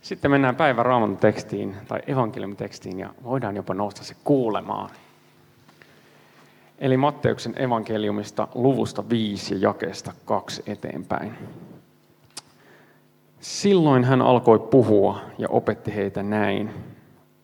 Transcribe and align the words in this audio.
Sitten 0.00 0.30
mennään 0.30 0.56
päivän 0.56 0.86
raamatun 0.86 1.16
tekstiin 1.16 1.76
tai 1.88 2.00
evankeliumitekstiin 2.06 2.98
ja 2.98 3.10
voidaan 3.24 3.56
jopa 3.56 3.74
nousta 3.74 4.04
se 4.04 4.16
kuulemaan. 4.24 4.90
Eli 6.78 6.96
Matteuksen 6.96 7.62
evankeliumista 7.62 8.48
luvusta 8.54 9.08
5 9.08 9.54
ja 9.54 9.60
jakeesta 9.60 10.12
2 10.24 10.62
eteenpäin. 10.66 11.34
Silloin 13.40 14.04
hän 14.04 14.22
alkoi 14.22 14.58
puhua 14.58 15.20
ja 15.38 15.48
opetti 15.48 15.94
heitä 15.94 16.22
näin. 16.22 16.70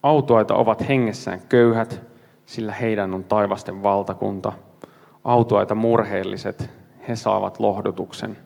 Autoita 0.02 0.54
ovat 0.54 0.88
hengessään 0.88 1.40
köyhät, 1.48 2.00
sillä 2.46 2.72
heidän 2.72 3.14
on 3.14 3.24
taivasten 3.24 3.82
valtakunta. 3.82 4.52
Autoita 5.24 5.74
murheelliset, 5.74 6.70
he 7.08 7.16
saavat 7.16 7.60
lohdutuksen. 7.60 8.36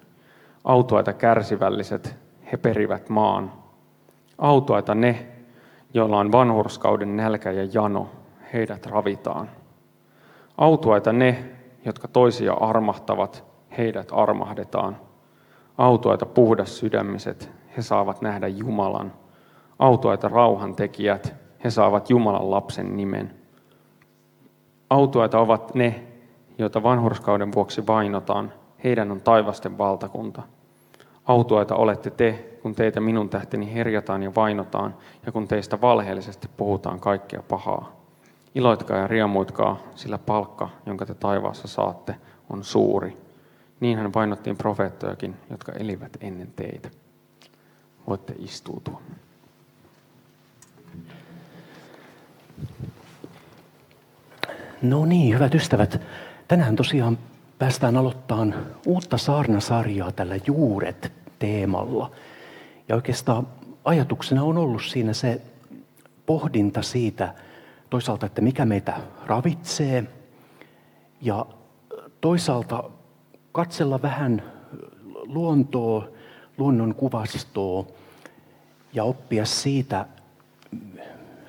Autoita 0.64 1.12
kärsivälliset, 1.12 2.16
he 2.52 2.56
perivät 2.56 3.08
maan. 3.08 3.52
Autoita 4.38 4.94
ne, 4.94 5.26
joilla 5.94 6.18
on 6.18 6.32
vanhurskauden 6.32 7.16
nälkä 7.16 7.50
ja 7.50 7.68
jano, 7.72 8.10
heidät 8.52 8.86
ravitaan. 8.86 9.50
Autuaita 10.58 11.12
ne, 11.12 11.44
jotka 11.84 12.08
toisia 12.08 12.52
armahtavat, 12.52 13.44
heidät 13.78 14.08
armahdetaan. 14.12 14.96
Autuaita 15.78 16.26
puhdas 16.26 16.78
sydämiset, 16.78 17.50
he 17.76 17.82
saavat 17.82 18.22
nähdä 18.22 18.48
Jumalan. 18.48 19.12
Autuaita 19.78 20.28
rauhantekijät, 20.28 21.34
he 21.64 21.70
saavat 21.70 22.10
Jumalan 22.10 22.50
lapsen 22.50 22.96
nimen. 22.96 23.34
Autuaita 24.90 25.38
ovat 25.38 25.74
ne, 25.74 26.04
joita 26.58 26.82
vanhurskauden 26.82 27.52
vuoksi 27.52 27.86
vainotaan, 27.86 28.52
heidän 28.84 29.12
on 29.12 29.20
taivasten 29.20 29.78
valtakunta. 29.78 30.42
Autuaita 31.28 31.74
olette 31.74 32.10
te, 32.10 32.58
kun 32.62 32.74
teitä 32.74 33.00
minun 33.00 33.28
tähteni 33.28 33.74
herjataan 33.74 34.22
ja 34.22 34.34
vainotaan, 34.34 34.94
ja 35.26 35.32
kun 35.32 35.48
teistä 35.48 35.80
valheellisesti 35.80 36.48
puhutaan 36.56 37.00
kaikkea 37.00 37.42
pahaa. 37.42 37.92
Iloitkaa 38.54 38.96
ja 38.96 39.06
riemuitkaa, 39.06 39.78
sillä 39.94 40.18
palkka, 40.18 40.68
jonka 40.86 41.06
te 41.06 41.14
taivaassa 41.14 41.68
saatte, 41.68 42.14
on 42.50 42.64
suuri. 42.64 43.16
Niinhän 43.80 44.14
vainottiin 44.14 44.56
profeettojakin, 44.56 45.36
jotka 45.50 45.72
elivät 45.72 46.16
ennen 46.20 46.52
teitä. 46.56 46.90
Voitte 48.08 48.34
istuutua. 48.38 49.00
No 54.82 55.04
niin, 55.04 55.34
hyvät 55.34 55.54
ystävät. 55.54 56.00
Tänään 56.48 56.76
tosiaan 56.76 57.18
päästään 57.58 57.96
aloittamaan 57.96 58.54
uutta 58.86 59.18
saarnasarjaa 59.18 60.12
tällä 60.12 60.36
juuret-teemalla. 61.38 62.10
Ja 62.88 62.94
oikeastaan 62.94 63.46
ajatuksena 63.84 64.42
on 64.42 64.58
ollut 64.58 64.82
siinä 64.82 65.12
se 65.12 65.40
pohdinta 66.26 66.82
siitä 66.82 67.34
toisaalta, 67.90 68.26
että 68.26 68.40
mikä 68.40 68.64
meitä 68.64 69.00
ravitsee 69.26 70.04
ja 71.20 71.46
toisaalta 72.20 72.90
katsella 73.52 74.02
vähän 74.02 74.42
luontoa, 75.26 76.08
luonnon 76.58 76.94
kuvastoa 76.94 77.86
ja 78.92 79.04
oppia 79.04 79.44
siitä 79.44 80.06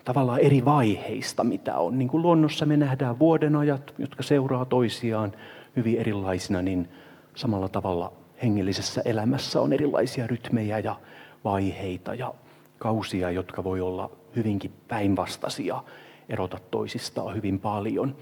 tavallaan 0.05 0.39
eri 0.39 0.65
vaiheista, 0.65 1.43
mitä 1.43 1.77
on. 1.77 1.99
Niin 1.99 2.07
kuin 2.07 2.21
luonnossa 2.21 2.65
me 2.65 2.77
nähdään 2.77 3.19
vuodenajat, 3.19 3.93
jotka 3.97 4.23
seuraa 4.23 4.65
toisiaan 4.65 5.31
hyvin 5.75 5.97
erilaisina, 5.99 6.61
niin 6.61 6.89
samalla 7.35 7.69
tavalla 7.69 8.18
hengellisessä 8.41 9.01
elämässä 9.05 9.61
on 9.61 9.73
erilaisia 9.73 10.27
rytmejä 10.27 10.79
ja 10.79 10.95
vaiheita 11.43 12.15
ja 12.15 12.33
kausia, 12.77 13.31
jotka 13.31 13.63
voi 13.63 13.81
olla 13.81 14.11
hyvinkin 14.35 14.73
päinvastaisia, 14.87 15.83
erota 16.29 16.57
toisistaan 16.71 17.35
hyvin 17.35 17.59
paljon. 17.59 18.15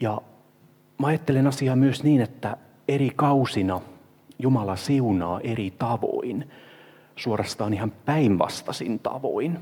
Ja 0.00 0.20
mä 0.98 1.06
ajattelen 1.06 1.46
asiaa 1.46 1.76
myös 1.76 2.02
niin, 2.02 2.20
että 2.20 2.56
eri 2.88 3.10
kausina 3.16 3.80
Jumala 4.38 4.76
siunaa 4.76 5.40
eri 5.40 5.70
tavoin, 5.70 6.50
suorastaan 7.16 7.74
ihan 7.74 7.92
päinvastaisin 8.04 8.98
tavoin. 8.98 9.58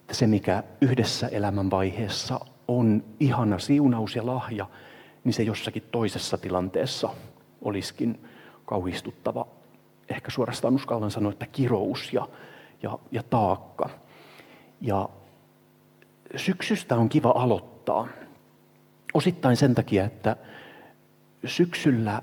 Että 0.00 0.14
se, 0.14 0.26
mikä 0.26 0.62
yhdessä 0.80 1.28
elämänvaiheessa 1.28 2.40
on 2.68 3.04
ihana 3.20 3.58
siunaus 3.58 4.16
ja 4.16 4.26
lahja, 4.26 4.66
niin 5.24 5.32
se 5.32 5.42
jossakin 5.42 5.82
toisessa 5.92 6.38
tilanteessa 6.38 7.08
olisikin 7.62 8.20
kauhistuttava, 8.72 9.46
ehkä 10.08 10.30
suorastaan 10.30 10.74
uskallan 10.74 11.10
sanoa, 11.10 11.32
että 11.32 11.46
kirous 11.46 12.12
ja, 12.12 12.28
ja, 12.82 12.98
ja 13.10 13.22
taakka. 13.22 13.90
Ja 14.80 15.08
syksystä 16.36 16.96
on 16.96 17.08
kiva 17.08 17.34
aloittaa. 17.36 18.08
Osittain 19.14 19.56
sen 19.56 19.74
takia, 19.74 20.04
että 20.04 20.36
syksyllä 21.44 22.22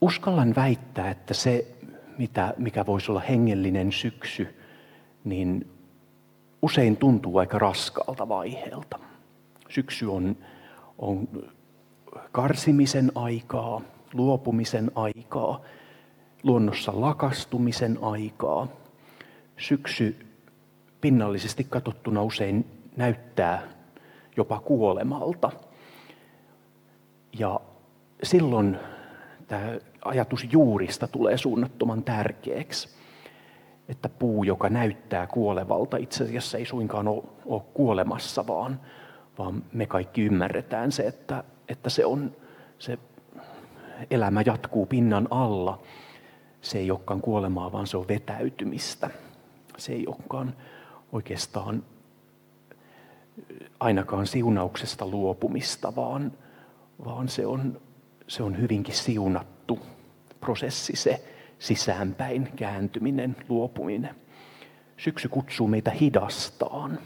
uskallan 0.00 0.54
väittää, 0.56 1.10
että 1.10 1.34
se, 1.34 1.66
mitä, 2.18 2.54
mikä 2.56 2.86
voisi 2.86 3.10
olla 3.10 3.20
hengellinen 3.20 3.92
syksy, 3.92 4.60
niin 5.24 5.70
usein 6.62 6.96
tuntuu 6.96 7.38
aika 7.38 7.58
raskaalta 7.58 8.28
vaiheelta. 8.28 8.98
Syksy 9.68 10.06
on, 10.06 10.36
on 10.98 11.28
karsimisen 12.32 13.12
aikaa, 13.14 13.80
luopumisen 14.14 14.90
aikaa, 14.94 15.60
luonnossa 16.42 16.92
lakastumisen 17.00 17.98
aikaa. 18.02 18.68
Syksy 19.56 20.26
pinnallisesti 21.00 21.64
katsottuna 21.64 22.22
usein 22.22 22.66
näyttää 22.96 23.62
jopa 24.36 24.60
kuolemalta. 24.60 25.50
Ja 27.38 27.60
silloin 28.22 28.78
tämä 29.46 29.78
ajatus 30.04 30.48
juurista 30.52 31.08
tulee 31.08 31.38
suunnattoman 31.38 32.04
tärkeäksi. 32.04 32.88
Että 33.88 34.08
puu, 34.08 34.44
joka 34.44 34.68
näyttää 34.68 35.26
kuolevalta, 35.26 35.96
itse 35.96 36.24
asiassa 36.24 36.58
ei 36.58 36.66
suinkaan 36.66 37.08
ole, 37.08 37.22
ole 37.46 37.62
kuolemassa, 37.74 38.46
vaan, 38.46 38.80
vaan 39.38 39.64
me 39.72 39.86
kaikki 39.86 40.22
ymmärretään 40.22 40.92
se, 40.92 41.02
että, 41.06 41.44
että 41.68 41.90
se, 41.90 42.04
on, 42.04 42.36
se 42.78 42.98
elämä 44.10 44.42
jatkuu 44.46 44.86
pinnan 44.86 45.28
alla. 45.30 45.82
Se 46.60 46.78
ei 46.78 46.90
olekaan 46.90 47.20
kuolemaa, 47.20 47.72
vaan 47.72 47.86
se 47.86 47.96
on 47.96 48.08
vetäytymistä. 48.08 49.10
Se 49.76 49.92
ei 49.92 50.06
olekaan 50.06 50.54
oikeastaan 51.12 51.82
ainakaan 53.80 54.26
siunauksesta 54.26 55.06
luopumista, 55.06 55.96
vaan, 55.96 56.32
vaan 57.04 57.28
se, 57.28 57.46
on, 57.46 57.80
se 58.28 58.42
on 58.42 58.60
hyvinkin 58.60 58.94
siunattu 58.94 59.78
prosessi, 60.40 60.96
se 60.96 61.24
sisäänpäin 61.58 62.48
kääntyminen, 62.56 63.36
luopuminen. 63.48 64.14
Syksy 64.96 65.28
kutsuu 65.28 65.68
meitä 65.68 65.90
hidastaan. 65.90 66.98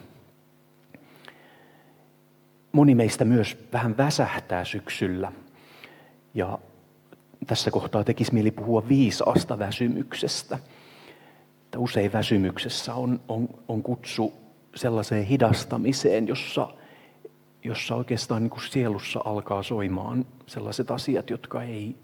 Moni 2.73 2.95
meistä 2.95 3.25
myös 3.25 3.69
vähän 3.73 3.97
väsähtää 3.97 4.65
syksyllä. 4.65 5.33
Ja 6.35 6.59
tässä 7.49 7.71
kohtaa 7.71 8.05
tekisi 8.05 8.35
mieli 8.35 8.51
puhua 8.51 8.89
viisaasta 8.89 9.59
väsymyksestä. 9.59 10.59
Että 11.65 11.79
usein 11.79 12.13
väsymyksessä 12.13 12.95
on, 12.95 13.21
on, 13.29 13.49
on 13.69 13.83
kutsu 13.83 14.33
sellaiseen 14.75 15.25
hidastamiseen, 15.25 16.29
jossa, 16.29 16.69
jossa 17.65 17.95
oikeastaan 17.95 18.43
niin 18.43 18.51
kuin 18.51 18.63
sielussa 18.63 19.21
alkaa 19.25 19.63
soimaan 19.63 20.27
sellaiset 20.47 20.91
asiat, 20.91 21.31
jotka 21.31 21.63
ei, 21.63 21.97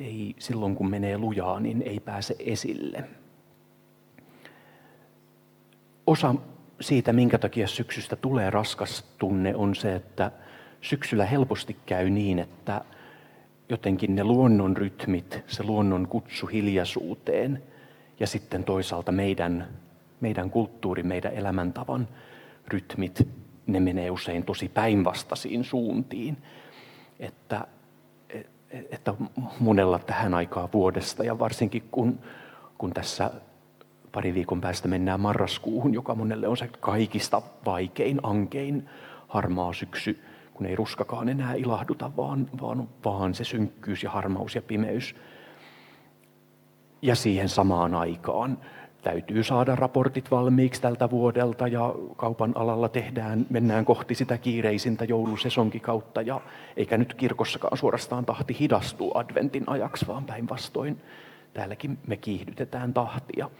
ei 0.00 0.34
silloin 0.38 0.76
kun 0.76 0.90
menee 0.90 1.18
lujaa, 1.18 1.60
niin 1.60 1.82
ei 1.82 2.00
pääse 2.00 2.36
esille. 2.38 3.04
Osa 6.06 6.34
siitä, 6.80 7.12
minkä 7.12 7.38
takia 7.38 7.68
syksystä 7.68 8.16
tulee 8.16 8.50
raskas 8.50 9.04
tunne, 9.18 9.56
on 9.56 9.74
se, 9.74 9.94
että 9.94 10.32
syksyllä 10.80 11.26
helposti 11.26 11.76
käy 11.86 12.10
niin, 12.10 12.38
että 12.38 12.84
jotenkin 13.70 14.14
ne 14.14 14.24
luonnon 14.24 14.76
rytmit, 14.76 15.44
se 15.46 15.62
luonnon 15.62 16.08
kutsu 16.08 16.46
hiljaisuuteen 16.46 17.62
ja 18.20 18.26
sitten 18.26 18.64
toisaalta 18.64 19.12
meidän, 19.12 19.68
meidän 20.20 20.50
kulttuuri, 20.50 21.02
meidän 21.02 21.32
elämäntavan 21.32 22.08
rytmit, 22.68 23.28
ne 23.66 23.80
menee 23.80 24.10
usein 24.10 24.44
tosi 24.44 24.68
päinvastaisiin 24.68 25.64
suuntiin. 25.64 26.36
Että, 27.20 27.66
että 28.90 29.14
monella 29.60 29.98
tähän 29.98 30.34
aikaan 30.34 30.68
vuodesta 30.72 31.24
ja 31.24 31.38
varsinkin 31.38 31.82
kun, 31.90 32.18
kun 32.78 32.92
tässä 32.92 33.30
pari 34.12 34.34
viikon 34.34 34.60
päästä 34.60 34.88
mennään 34.88 35.20
marraskuuhun, 35.20 35.94
joka 35.94 36.14
monelle 36.14 36.48
on 36.48 36.56
se 36.56 36.68
kaikista 36.80 37.42
vaikein, 37.66 38.20
ankein, 38.22 38.88
harmaa 39.28 39.72
syksy, 39.72 40.20
kun 40.60 40.66
ei 40.66 40.76
ruskakaan 40.76 41.28
enää 41.28 41.54
ilahduta, 41.54 42.10
vaan, 42.16 42.50
vaan, 42.60 42.88
vaan 43.04 43.34
se 43.34 43.44
synkkyys 43.44 44.02
ja 44.02 44.10
harmaus 44.10 44.54
ja 44.54 44.62
pimeys. 44.62 45.14
Ja 47.02 47.14
siihen 47.14 47.48
samaan 47.48 47.94
aikaan 47.94 48.58
täytyy 49.02 49.42
saada 49.42 49.76
raportit 49.76 50.30
valmiiksi 50.30 50.82
tältä 50.82 51.10
vuodelta 51.10 51.68
ja 51.68 51.94
kaupan 52.16 52.52
alalla 52.54 52.88
tehdään, 52.88 53.46
mennään 53.50 53.84
kohti 53.84 54.14
sitä 54.14 54.38
kiireisintä 54.38 55.04
joulusesonkikautta 55.04 56.22
ja 56.22 56.40
eikä 56.76 56.98
nyt 56.98 57.14
kirkossakaan 57.14 57.76
suorastaan 57.76 58.26
tahti 58.26 58.56
hidastu 58.60 59.10
adventin 59.14 59.64
ajaksi, 59.66 60.06
vaan 60.06 60.24
päinvastoin 60.24 61.00
täälläkin 61.54 61.98
me 62.06 62.16
kiihdytetään 62.16 62.94
tahtia. 62.94 63.50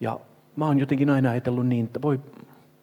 Ja 0.00 0.20
mä 0.56 0.66
oon 0.66 0.78
jotenkin 0.78 1.10
aina 1.10 1.30
ajatellut 1.30 1.66
niin, 1.66 1.86
että 1.86 2.02
voi 2.02 2.20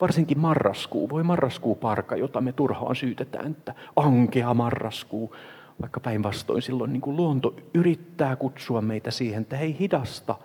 varsinkin 0.02 0.40
marraskuu, 0.40 1.10
voi 1.10 1.24
marraskuu 1.24 1.76
parka, 1.76 2.16
jota 2.16 2.42
me 2.42 2.52
turhaan 2.52 2.96
syytetään, 2.96 3.52
että 3.52 3.76
ankea 3.96 4.54
marraskuu, 4.54 5.36
vaikka 5.82 6.00
päinvastoin 6.00 6.62
silloin 6.62 6.94
niin 6.94 7.02
kuin 7.02 7.18
luonto 7.18 7.56
yrittää 7.74 8.36
kutsua 8.36 8.82
meitä 8.82 9.12
siihen, 9.12 9.42
että 9.42 9.58
hei 9.58 9.80
hidasta, 9.80 10.36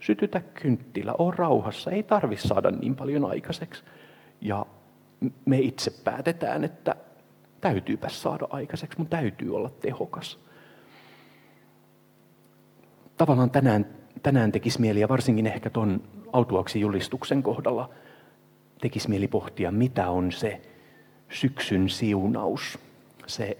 sytytä 0.00 0.40
kynttilä, 0.40 1.14
on 1.18 1.34
rauhassa, 1.34 1.90
ei 1.90 2.02
tarvi 2.02 2.36
saada 2.36 2.70
niin 2.70 2.96
paljon 2.96 3.24
aikaiseksi. 3.24 3.82
Ja 4.40 4.66
me 5.44 5.58
itse 5.58 5.90
päätetään, 6.04 6.64
että 6.64 6.96
täytyypä 7.60 8.08
saada 8.08 8.46
aikaiseksi, 8.50 8.98
mun 8.98 9.06
täytyy 9.06 9.56
olla 9.56 9.70
tehokas. 9.70 10.38
Tavallaan 13.16 13.50
tänään, 13.50 13.86
tänään 14.22 14.52
tekisi 14.52 14.80
mieli, 14.80 15.00
ja 15.00 15.08
varsinkin 15.08 15.46
ehkä 15.46 15.70
tuon 15.70 16.02
autuaksi 16.32 16.80
julistuksen 16.80 17.42
kohdalla, 17.42 17.90
tekisi 18.82 19.08
mieli 19.08 19.28
pohtia, 19.28 19.70
mitä 19.70 20.10
on 20.10 20.32
se 20.32 20.60
syksyn 21.28 21.88
siunaus, 21.90 22.78
se 23.26 23.58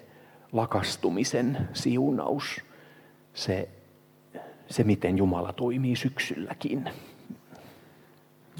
lakastumisen 0.52 1.68
siunaus, 1.72 2.60
se, 3.34 3.68
se 4.70 4.84
miten 4.84 5.18
Jumala 5.18 5.52
toimii 5.52 5.96
syksylläkin. 5.96 6.90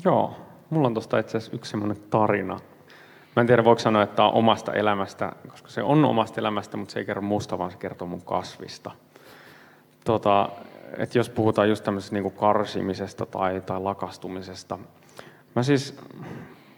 Joo, 0.05 0.37
mulla 0.71 0.87
on 0.87 0.95
tuosta 0.95 1.19
itse 1.19 1.37
asiassa 1.37 1.57
yksi 1.57 1.71
semmoinen 1.71 1.97
tarina. 2.11 2.61
Mä 3.37 3.41
en 3.41 3.47
tiedä, 3.47 3.65
voiko 3.65 3.79
sanoa, 3.79 4.03
että 4.03 4.17
tämä 4.17 4.29
on 4.29 4.35
omasta 4.35 4.73
elämästä, 4.73 5.33
koska 5.49 5.69
se 5.69 5.83
on 5.83 6.05
omasta 6.05 6.41
elämästä, 6.41 6.77
mutta 6.77 6.93
se 6.93 6.99
ei 6.99 7.05
kerro 7.05 7.23
musta, 7.23 7.59
vaan 7.59 7.71
se 7.71 7.77
kertoo 7.77 8.09
mun 8.09 8.23
kasvista. 8.23 8.91
Tota, 10.05 10.49
että 10.99 11.19
jos 11.19 11.29
puhutaan 11.29 11.69
just 11.69 11.85
tämmöisestä 11.85 12.17
niin 12.17 12.33
karsimisesta 12.33 13.27
tai, 13.27 13.61
tai 13.61 13.81
lakastumisesta. 13.81 14.79
Mä 15.55 15.63
siis, 15.63 15.99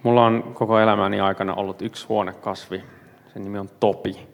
mulla 0.03 0.27
on 0.27 0.43
koko 0.55 0.79
elämäni 0.79 1.21
aikana 1.21 1.55
ollut 1.55 1.83
yksi 1.83 2.07
huonekasvi, 2.09 2.85
sen 3.33 3.43
nimi 3.43 3.59
on 3.59 3.71
Topi. 3.81 4.29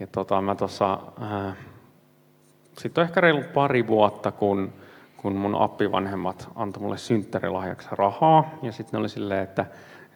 Ja 0.00 0.06
tota, 0.06 0.42
mä 0.42 0.54
tuossa, 0.54 0.98
äh, 1.22 1.56
sitten 2.78 3.02
on 3.02 3.08
ehkä 3.08 3.20
reilu 3.20 3.42
pari 3.54 3.86
vuotta, 3.86 4.32
kun, 4.32 4.72
kun 5.16 5.36
mun 5.36 5.54
appivanhemmat 5.54 6.48
antoi 6.54 6.82
mulle 6.82 6.98
synttärilahjaksi 6.98 7.88
rahaa. 7.92 8.50
Ja 8.62 8.72
sitten 8.72 9.00
oli 9.00 9.08
silleen, 9.08 9.42
että 9.42 9.66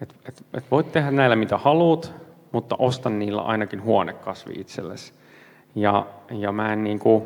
et, 0.02 0.14
et, 0.28 0.44
et 0.54 0.64
voit 0.70 0.92
tehdä 0.92 1.10
näillä 1.10 1.36
mitä 1.36 1.58
haluat, 1.58 2.12
mutta 2.52 2.76
ostan 2.78 3.18
niillä 3.18 3.42
ainakin 3.42 3.82
huonekasvi 3.82 4.54
itsellesi. 4.54 5.12
Ja, 5.74 6.06
ja 6.30 6.52
mä 6.52 6.72
en, 6.72 6.84
niin 6.84 6.98
kuin, 6.98 7.24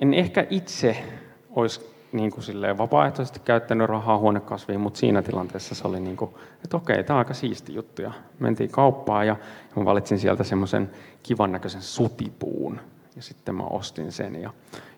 en 0.00 0.14
ehkä 0.14 0.46
itse 0.50 1.04
olisi 1.50 1.95
niin 2.16 2.30
kuin 2.30 2.44
silleen 2.44 2.78
vapaaehtoisesti 2.78 3.40
käyttänyt 3.44 3.88
rahaa 3.88 4.18
huonekasviin, 4.18 4.80
mutta 4.80 5.00
siinä 5.00 5.22
tilanteessa 5.22 5.74
se 5.74 5.88
oli 5.88 6.00
niin 6.00 6.16
kuin, 6.16 6.30
että 6.64 6.76
okei, 6.76 7.04
tämä 7.04 7.16
on 7.16 7.18
aika 7.18 7.34
siisti 7.34 7.74
juttu. 7.74 8.02
Ja 8.02 8.12
mentiin 8.38 8.70
kauppaan 8.70 9.26
ja 9.26 9.36
mä 9.76 9.84
valitsin 9.84 10.18
sieltä 10.18 10.44
semmoisen 10.44 10.90
kivan 11.22 11.52
näköisen 11.52 11.82
sutipuun. 11.82 12.80
Ja 13.16 13.22
sitten 13.22 13.54
mä 13.54 13.62
ostin 13.62 14.12
sen. 14.12 14.34
Ja, 14.42 14.50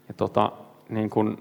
ja 0.09 0.15
tota, 0.15 0.53
niin 0.89 1.11
kuin 1.11 1.37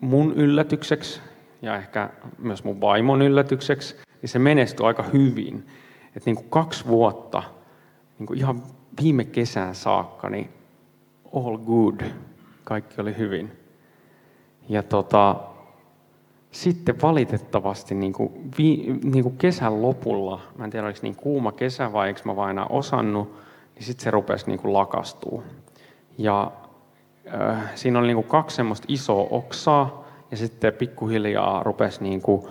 mun 0.00 0.32
yllätykseksi 0.32 1.20
ja 1.62 1.76
ehkä 1.76 2.10
myös 2.38 2.64
mun 2.64 2.80
vaimon 2.80 3.22
yllätykseksi, 3.22 3.96
niin 4.22 4.30
se 4.30 4.38
menestyi 4.38 4.86
aika 4.86 5.02
hyvin. 5.02 5.66
Että 6.06 6.30
niin 6.30 6.36
kuin 6.36 6.50
kaksi 6.50 6.86
vuotta, 6.86 7.42
niin 8.18 8.26
kuin 8.26 8.38
ihan 8.38 8.62
viime 9.02 9.24
kesään 9.24 9.74
saakka, 9.74 10.30
niin 10.30 10.50
all 11.34 11.58
good, 11.58 12.00
kaikki 12.64 13.00
oli 13.00 13.18
hyvin. 13.18 13.61
Ja 14.68 14.82
tota, 14.82 15.36
sitten 16.50 17.02
valitettavasti 17.02 17.94
niin 17.94 18.12
kuin, 18.12 18.50
vi, 18.58 19.00
niin 19.04 19.22
kuin 19.22 19.36
kesän 19.36 19.82
lopulla, 19.82 20.40
mä 20.56 20.64
en 20.64 20.70
tiedä 20.70 20.86
oliko 20.86 20.98
niin 21.02 21.16
kuuma 21.16 21.52
kesä 21.52 21.92
vai 21.92 22.08
eikö 22.08 22.20
mä 22.24 22.36
vain 22.36 22.72
osannut, 22.72 23.36
niin 23.74 23.84
sitten 23.84 24.04
se 24.04 24.10
rupesi 24.10 24.46
niin 24.46 24.58
kuin 24.58 24.72
lakastuu. 24.72 25.42
Ja 26.18 26.52
äh, 27.34 27.74
siinä 27.74 27.98
oli 27.98 28.06
niin 28.06 28.16
kuin 28.16 28.28
kaksi 28.28 28.56
semmoista 28.56 28.86
isoa 28.88 29.28
oksaa, 29.30 30.04
ja 30.30 30.36
sitten 30.36 30.72
pikkuhiljaa 30.72 31.62
rupesi 31.62 32.02
niin 32.02 32.22
kuin, 32.22 32.46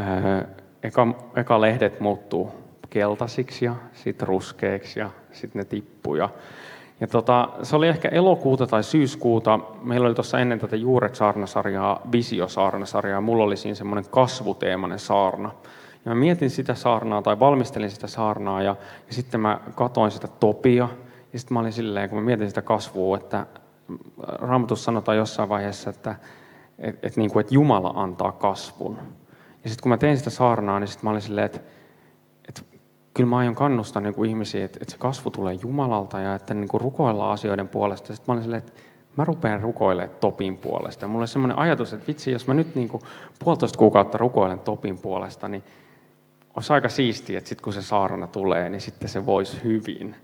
äh, 0.00 0.46
eka, 0.82 1.06
eka 1.36 1.60
lehdet 1.60 2.00
muuttuu 2.00 2.50
keltaisiksi 2.90 3.64
ja 3.64 3.74
sitten 3.92 4.28
ruskeiksi 4.28 5.00
ja 5.00 5.10
sitten 5.32 5.60
ne 5.60 5.64
tippui. 5.64 6.18
Ja 6.18 6.28
ja 7.00 7.06
tota, 7.06 7.48
se 7.62 7.76
oli 7.76 7.88
ehkä 7.88 8.08
elokuuta 8.08 8.66
tai 8.66 8.84
syyskuuta. 8.84 9.60
Meillä 9.82 10.06
oli 10.06 10.14
tuossa 10.14 10.38
ennen 10.38 10.58
tätä 10.58 10.76
Juuret 10.76 11.14
saarnasarjaa, 11.14 12.00
Visio-saarnasarjaa. 12.12 13.20
Mulla 13.20 13.44
oli 13.44 13.56
siinä 13.56 13.74
semmoinen 13.74 14.10
kasvuteemainen 14.10 14.98
saarna. 14.98 15.50
Ja 16.04 16.10
mä 16.10 16.14
mietin 16.14 16.50
sitä 16.50 16.74
saarnaa 16.74 17.22
tai 17.22 17.40
valmistelin 17.40 17.90
sitä 17.90 18.06
saarnaa 18.06 18.62
ja, 18.62 18.76
ja 19.06 19.14
sitten 19.14 19.40
mä 19.40 19.60
katoin 19.74 20.10
sitä 20.10 20.28
topia. 20.28 20.88
Ja 21.32 21.38
sitten 21.38 21.54
mä 21.54 21.60
olin 21.60 21.72
silleen, 21.72 22.08
kun 22.08 22.18
mä 22.18 22.24
mietin 22.24 22.48
sitä 22.48 22.62
kasvua, 22.62 23.16
että 23.16 23.46
Raamatus 24.18 24.84
sanotaan 24.84 25.18
jossain 25.18 25.48
vaiheessa, 25.48 25.90
että 25.90 26.14
et, 26.78 26.98
et, 27.02 27.16
niin 27.16 27.30
kuin, 27.30 27.40
että 27.40 27.54
Jumala 27.54 27.92
antaa 27.96 28.32
kasvun. 28.32 28.98
Ja 29.64 29.70
sitten 29.70 29.82
kun 29.82 29.90
mä 29.90 29.96
tein 29.96 30.18
sitä 30.18 30.30
saarnaa, 30.30 30.80
niin 30.80 30.88
sitten 30.88 31.04
mä 31.04 31.10
olin 31.10 31.22
silleen, 31.22 31.46
että 31.46 31.60
kyllä 33.14 33.28
mä 33.30 33.38
aion 33.38 33.54
kannustaa 33.54 34.02
niin 34.02 34.14
kuin 34.14 34.30
ihmisiä, 34.30 34.64
että, 34.64 34.78
että 34.82 34.92
se 34.92 34.98
kasvu 34.98 35.30
tulee 35.30 35.54
Jumalalta 35.54 36.20
ja 36.20 36.34
että 36.34 36.54
niin 36.54 36.68
kuin 36.68 36.80
rukoillaan 36.80 37.32
asioiden 37.32 37.68
puolesta. 37.68 38.14
Sitten 38.14 38.24
mä 38.28 38.32
olin 38.32 38.42
silleen, 38.42 38.62
että 38.62 38.72
mä 39.16 39.24
rupean 39.24 39.60
rukoilemaan 39.60 40.16
Topin 40.20 40.56
puolesta. 40.56 41.04
Ja 41.04 41.08
mulla 41.08 41.22
oli 41.22 41.28
semmoinen 41.28 41.58
ajatus, 41.58 41.92
että 41.92 42.06
vitsi, 42.06 42.30
jos 42.30 42.46
mä 42.46 42.54
nyt 42.54 42.74
niin 42.74 42.88
kuin 42.88 43.02
puolitoista 43.44 43.78
kuukautta 43.78 44.18
rukoilen 44.18 44.58
Topin 44.58 44.98
puolesta, 44.98 45.48
niin 45.48 45.62
olisi 46.56 46.72
aika 46.72 46.88
siistiä, 46.88 47.38
että 47.38 47.48
sitten 47.48 47.64
kun 47.64 47.72
se 47.72 47.82
saarna 47.82 48.26
tulee, 48.26 48.68
niin 48.68 48.80
sitten 48.80 49.08
se 49.08 49.26
voisi 49.26 49.60
hyvin. 49.64 50.16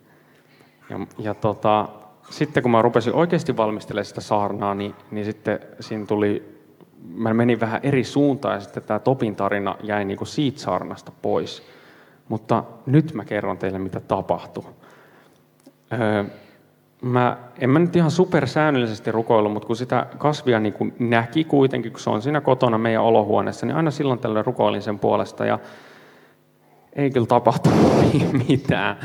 Ja, 0.90 0.98
ja 1.18 1.34
tota, 1.34 1.88
sitten 2.30 2.62
kun 2.62 2.72
mä 2.72 2.82
rupesin 2.82 3.14
oikeasti 3.14 3.56
valmistelemaan 3.56 4.04
sitä 4.04 4.20
saarnaa, 4.20 4.74
niin, 4.74 4.94
niin 5.10 5.24
sitten 5.24 5.58
siinä 5.80 6.06
tuli, 6.06 6.60
mä 7.14 7.34
menin 7.34 7.60
vähän 7.60 7.80
eri 7.82 8.04
suuntaan 8.04 8.54
ja 8.54 8.60
sitten 8.60 8.82
tämä 8.82 8.98
Topin 8.98 9.36
tarina 9.36 9.76
jäi 9.82 10.04
niin 10.04 10.18
kuin 10.18 10.28
siitä 10.28 10.60
saarnasta 10.60 11.12
pois. 11.22 11.62
Mutta 12.28 12.64
nyt 12.86 13.14
mä 13.14 13.24
kerron 13.24 13.58
teille, 13.58 13.78
mitä 13.78 14.00
tapahtui. 14.00 14.64
Öö, 15.92 16.24
mä, 17.02 17.36
en 17.58 17.70
mä 17.70 17.78
nyt 17.78 17.96
ihan 17.96 18.10
supersäännöllisesti 18.10 19.12
rukoillut, 19.12 19.52
mutta 19.52 19.66
kun 19.66 19.76
sitä 19.76 20.06
kasvia 20.18 20.60
niin 20.60 20.72
kuin 20.72 20.94
näki 20.98 21.44
kuitenkin, 21.44 21.92
kun 21.92 22.00
se 22.00 22.10
on 22.10 22.22
siinä 22.22 22.40
kotona 22.40 22.78
meidän 22.78 23.02
olohuoneessa, 23.02 23.66
niin 23.66 23.76
aina 23.76 23.90
silloin 23.90 24.18
tällä 24.18 24.42
rukoilin 24.42 24.82
sen 24.82 24.98
puolesta. 24.98 25.46
Ja 25.46 25.58
ei 26.92 27.10
kyllä 27.10 27.26
tapahtunut 27.26 27.92
mitään. 28.48 28.96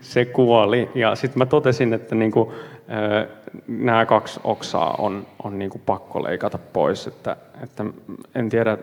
Se 0.00 0.24
kuoli. 0.24 0.90
Ja 0.94 1.14
sitten 1.14 1.38
mä 1.38 1.46
totesin, 1.46 1.92
että 1.92 2.14
niin 2.14 2.30
kuin, 2.30 2.50
nämä 3.68 4.06
kaksi 4.06 4.40
oksaa 4.44 4.94
on, 4.98 5.26
on 5.44 5.58
niin 5.58 5.70
kuin 5.70 5.82
pakko 5.86 6.22
leikata 6.22 6.58
pois. 6.58 7.06
Että, 7.06 7.36
että 7.62 7.84
en 8.34 8.48
tiedä, 8.48 8.78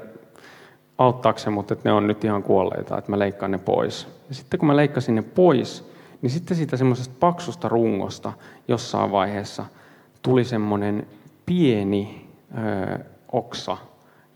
auttaako 0.97 1.39
se, 1.39 1.49
mutta 1.49 1.73
että 1.73 1.89
ne 1.89 1.93
on 1.93 2.07
nyt 2.07 2.23
ihan 2.23 2.43
kuolleita, 2.43 2.97
että 2.97 3.11
mä 3.11 3.19
leikkaan 3.19 3.51
ne 3.51 3.57
pois. 3.57 4.07
Ja 4.29 4.35
sitten 4.35 4.59
kun 4.59 4.67
mä 4.67 4.75
leikkasin 4.75 5.15
ne 5.15 5.21
pois, 5.21 5.91
niin 6.21 6.29
sitten 6.29 6.57
siitä 6.57 6.77
semmoisesta 6.77 7.15
paksusta 7.19 7.69
rungosta 7.69 8.33
jossain 8.67 9.11
vaiheessa 9.11 9.65
tuli 10.21 10.43
semmoinen 10.43 11.07
pieni 11.45 12.27
ö, 12.57 12.99
oksa, 13.31 13.77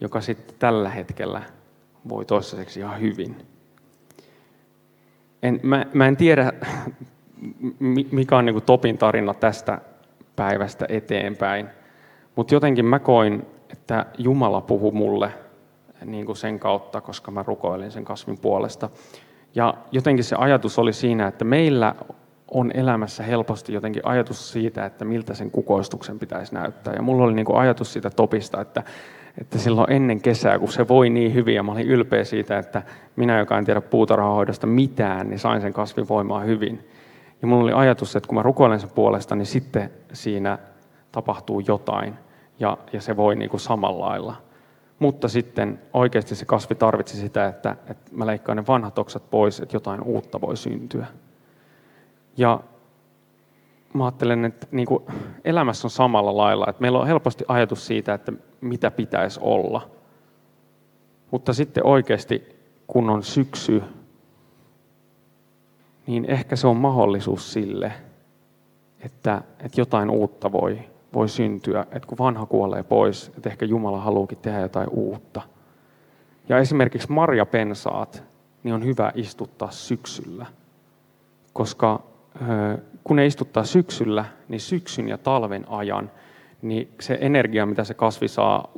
joka 0.02 0.22
sitten 0.22 0.56
tällä 0.60 0.90
hetkellä 0.90 1.42
voi 2.10 2.26
toistaiseksi 2.26 2.80
ihan 2.80 3.02
hyvin. 3.02 3.36
En, 5.44 5.60
mä, 5.64 5.86
mä 5.94 6.08
en 6.08 6.18
tiedä, 6.18 6.54
mikä 8.12 8.38
on 8.38 8.46
niin 8.46 8.62
Topin 8.62 8.98
tarina 8.98 9.34
tästä 9.34 9.82
päivästä 10.36 10.86
eteenpäin, 10.90 11.68
mutta 12.36 12.54
jotenkin 12.54 12.86
mä 12.86 13.00
koin, 13.00 13.46
että 13.70 14.06
Jumala 14.18 14.62
puhui 14.62 14.92
mulle– 14.92 15.32
niin 16.06 16.26
kuin 16.26 16.36
sen 16.36 16.60
kautta, 16.60 17.02
koska 17.02 17.32
mä 17.32 17.44
rukoilin 17.48 17.92
sen 17.92 18.06
kasvin 18.06 18.38
puolesta. 18.38 18.90
Ja 19.56 19.74
jotenkin 19.92 20.24
se 20.24 20.36
ajatus 20.40 20.80
oli 20.80 20.94
siinä, 20.94 21.28
että 21.28 21.46
meillä 21.46 21.96
on 22.52 22.72
elämässä 22.74 23.24
helposti 23.24 23.74
jotenkin 23.74 24.06
ajatus 24.06 24.52
siitä, 24.52 24.86
että 24.86 25.06
miltä 25.06 25.34
sen 25.34 25.52
kukoistuksen 25.52 26.20
pitäisi 26.20 26.54
näyttää. 26.54 26.94
Ja 26.94 27.02
mulla 27.02 27.24
oli 27.24 27.34
niin 27.34 27.46
kuin 27.46 27.58
ajatus 27.58 27.94
siitä 27.94 28.10
topista, 28.10 28.62
että, 28.62 28.84
että 29.42 29.58
silloin 29.58 29.92
ennen 29.92 30.22
kesää, 30.22 30.60
kun 30.60 30.72
se 30.72 30.88
voi 30.88 31.10
niin 31.10 31.34
hyvin, 31.34 31.56
ja 31.56 31.64
mä 31.64 31.72
olin 31.72 31.88
ylpeä 31.88 32.24
siitä, 32.24 32.58
että 32.58 32.82
minä, 33.16 33.40
joka 33.40 33.58
en 33.58 33.66
tiedä 33.66 33.82
puutarhahoidosta 33.82 34.68
mitään, 34.68 35.30
niin 35.30 35.40
sain 35.40 35.62
sen 35.62 35.74
kasvin 35.74 36.08
voimaa 36.08 36.40
hyvin. 36.40 36.90
Ja 37.42 37.48
mulla 37.48 37.64
oli 37.64 37.74
ajatus, 37.74 38.16
että 38.16 38.28
kun 38.28 38.36
mä 38.36 38.44
rukoilen 38.44 38.80
sen 38.80 38.90
puolesta, 38.96 39.36
niin 39.36 39.46
sitten 39.46 39.90
siinä 40.14 40.58
tapahtuu 41.12 41.60
jotain 41.60 42.14
ja, 42.60 42.78
ja 42.94 43.02
se 43.02 43.18
voi 43.18 43.36
niin 43.36 43.50
kuin 43.50 43.60
samalla 43.60 44.06
lailla. 44.06 44.47
Mutta 45.00 45.28
sitten 45.28 45.82
oikeasti 45.94 46.36
se 46.36 46.46
kasvi 46.46 46.76
tarvitsi 46.76 47.18
sitä, 47.18 47.48
että, 47.48 47.76
että 47.88 48.12
mä 48.12 48.26
leikkaan 48.26 48.56
ne 48.56 48.68
vanhat 48.68 49.00
oksat 49.00 49.30
pois, 49.30 49.60
että 49.60 49.76
jotain 49.76 50.02
uutta 50.02 50.42
voi 50.42 50.58
syntyä. 50.58 51.08
Ja 52.38 52.60
mä 53.94 54.06
ajattelen, 54.06 54.46
että 54.46 54.68
niin 54.72 54.88
kuin 54.88 55.04
elämässä 55.46 55.88
on 55.88 55.92
samalla 55.92 56.38
lailla, 56.38 56.66
että 56.70 56.82
meillä 56.82 57.00
on 57.00 57.08
helposti 57.08 57.46
ajatus 57.48 57.88
siitä, 57.88 58.14
että 58.14 58.34
mitä 58.62 58.92
pitäisi 58.92 59.40
olla. 59.44 59.90
Mutta 61.32 61.54
sitten 61.54 61.86
oikeasti, 61.86 62.56
kun 62.88 63.10
on 63.10 63.24
syksy, 63.24 63.84
niin 66.08 66.26
ehkä 66.26 66.56
se 66.56 66.68
on 66.68 66.78
mahdollisuus 66.78 67.54
sille, 67.54 67.92
että, 69.00 69.42
että 69.60 69.82
jotain 69.82 70.10
uutta 70.10 70.52
voi, 70.52 70.80
voi 71.14 71.30
syntyä, 71.30 71.82
että 71.82 72.08
kun 72.08 72.18
vanha 72.18 72.46
kuolee 72.46 72.84
pois, 72.84 73.32
että 73.38 73.50
ehkä 73.50 73.66
Jumala 73.66 74.00
haluukin 74.00 74.38
tehdä 74.38 74.60
jotain 74.60 74.90
uutta. 74.90 75.42
Ja 76.50 76.58
esimerkiksi 76.58 77.12
marjapensaat, 77.12 78.24
niin 78.64 78.74
on 78.74 78.86
hyvä 78.86 79.12
istuttaa 79.16 79.72
syksyllä, 79.72 80.46
koska 81.54 82.04
kun 83.04 83.16
ne 83.16 83.26
istuttaa 83.26 83.64
syksyllä, 83.64 84.26
niin 84.48 84.60
syksyn 84.60 85.10
ja 85.10 85.18
talven 85.18 85.66
ajan, 85.70 86.12
niin 86.62 86.90
se 87.02 87.18
energia, 87.22 87.66
mitä 87.66 87.84
se 87.84 87.94
kasvi 87.94 88.28
saa 88.28 88.72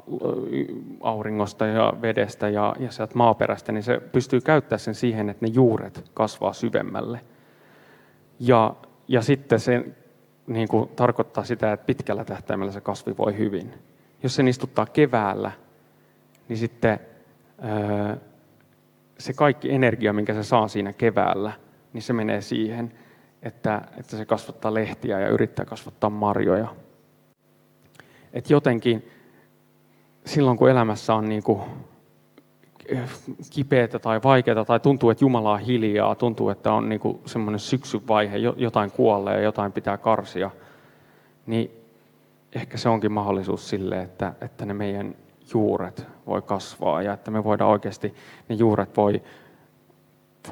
auringosta 1.02 1.66
ja 1.66 1.94
vedestä 2.02 2.50
ja, 2.50 2.76
ja 2.80 2.92
sieltä 2.92 3.18
maaperästä, 3.18 3.72
niin 3.72 3.84
se 3.84 4.00
pystyy 4.12 4.42
käyttämään 4.42 4.80
sen 4.80 4.96
siihen, 4.96 5.30
että 5.30 5.46
ne 5.46 5.52
juuret 5.54 6.12
kasvaa 6.14 6.54
syvemmälle. 6.54 7.22
Ja, 8.40 8.76
ja 9.08 9.22
sitten 9.22 9.60
se 9.60 9.86
niin 10.50 10.68
kuin, 10.68 10.90
tarkoittaa 10.90 11.44
sitä, 11.44 11.74
että 11.74 11.86
pitkällä 11.86 12.26
tähtäimellä 12.26 12.72
se 12.72 12.82
kasvi 12.82 13.18
voi 13.18 13.38
hyvin. 13.38 13.74
Jos 14.24 14.36
se 14.36 14.44
istuttaa 14.44 14.86
keväällä, 14.86 15.52
niin 16.48 16.58
sitten 16.58 17.00
se 19.18 19.34
kaikki 19.34 19.72
energia, 19.72 20.14
minkä 20.14 20.34
se 20.34 20.44
saa 20.44 20.68
siinä 20.68 20.94
keväällä, 20.94 21.52
niin 21.94 22.02
se 22.02 22.14
menee 22.14 22.42
siihen, 22.42 22.94
että, 23.44 23.82
että 23.98 24.18
se 24.18 24.26
kasvattaa 24.26 24.74
lehtiä 24.74 25.20
ja 25.20 25.30
yrittää 25.30 25.66
kasvattaa 25.66 26.10
marjoja. 26.10 26.76
Et 28.34 28.50
jotenkin 28.50 29.12
silloin, 30.26 30.58
kun 30.58 30.70
elämässä 30.70 31.16
on 31.16 31.30
niin 31.30 31.44
kuin 31.44 31.62
kipeätä 33.50 34.00
tai 34.00 34.20
vaikeaa 34.24 34.66
tai 34.66 34.80
tuntuu, 34.80 35.10
että 35.10 35.24
Jumala 35.24 35.52
on 35.52 35.60
hiljaa, 35.60 36.16
tuntuu, 36.16 36.50
että 36.50 36.74
on 36.74 36.90
niin 36.90 37.02
semmoinen 37.26 37.60
syksyvaihe, 37.60 38.38
jotain 38.38 38.92
kuolee 38.92 39.36
ja 39.36 39.44
jotain 39.44 39.72
pitää 39.72 39.98
karsia, 39.98 40.52
niin 41.46 41.72
ehkä 42.56 42.78
se 42.78 42.90
onkin 42.90 43.12
mahdollisuus 43.12 43.70
sille, 43.70 44.02
että, 44.02 44.34
että 44.42 44.66
ne 44.66 44.74
meidän 44.74 45.16
juuret 45.54 46.08
voi 46.28 46.42
kasvaa 46.42 47.02
ja 47.02 47.14
että 47.14 47.32
me 47.32 47.44
voidaan 47.44 47.72
oikeasti, 47.72 48.16
ne 48.50 48.56
juuret 48.56 48.98
voi 48.98 49.22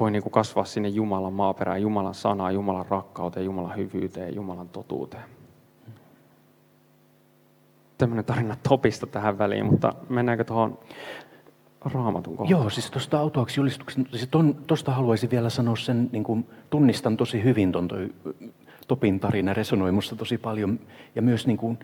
voi 0.00 0.10
niin 0.10 0.30
kasvaa 0.30 0.64
sinne 0.64 0.88
Jumalan 0.88 1.32
maaperään, 1.32 1.82
Jumalan 1.82 2.14
sanaan, 2.14 2.54
Jumalan 2.54 2.86
rakkauteen, 2.86 3.46
Jumalan 3.46 3.76
hyvyyteen, 3.76 4.34
Jumalan 4.34 4.68
totuuteen. 4.68 5.24
Tämmöinen 7.98 8.24
tarina 8.24 8.56
topista 8.68 9.06
tähän 9.06 9.38
väliin, 9.38 9.66
mutta 9.66 9.94
mennäänkö 10.08 10.44
tuohon 10.44 10.78
raamatun 11.80 12.36
kohtaan? 12.36 12.60
Joo, 12.60 12.70
siis 12.70 12.90
tuosta 12.90 13.18
autoaksi 13.18 13.60
julistuksesta, 13.60 14.10
siis 14.10 14.28
tuosta 14.66 14.92
haluaisin 14.92 15.30
vielä 15.30 15.50
sanoa 15.50 15.76
sen, 15.76 16.08
niin 16.12 16.24
kuin 16.24 16.46
tunnistan 16.70 17.16
tosi 17.16 17.44
hyvin 17.44 17.72
tuon 17.72 17.88
toi 17.88 18.12
Topin 18.88 19.20
tarina, 19.20 19.54
resonoi 19.54 19.92
musta 19.92 20.16
tosi 20.16 20.38
paljon. 20.38 20.80
Ja 21.14 21.22
myös 21.22 21.46
niin 21.46 21.56
kuin 21.56 21.78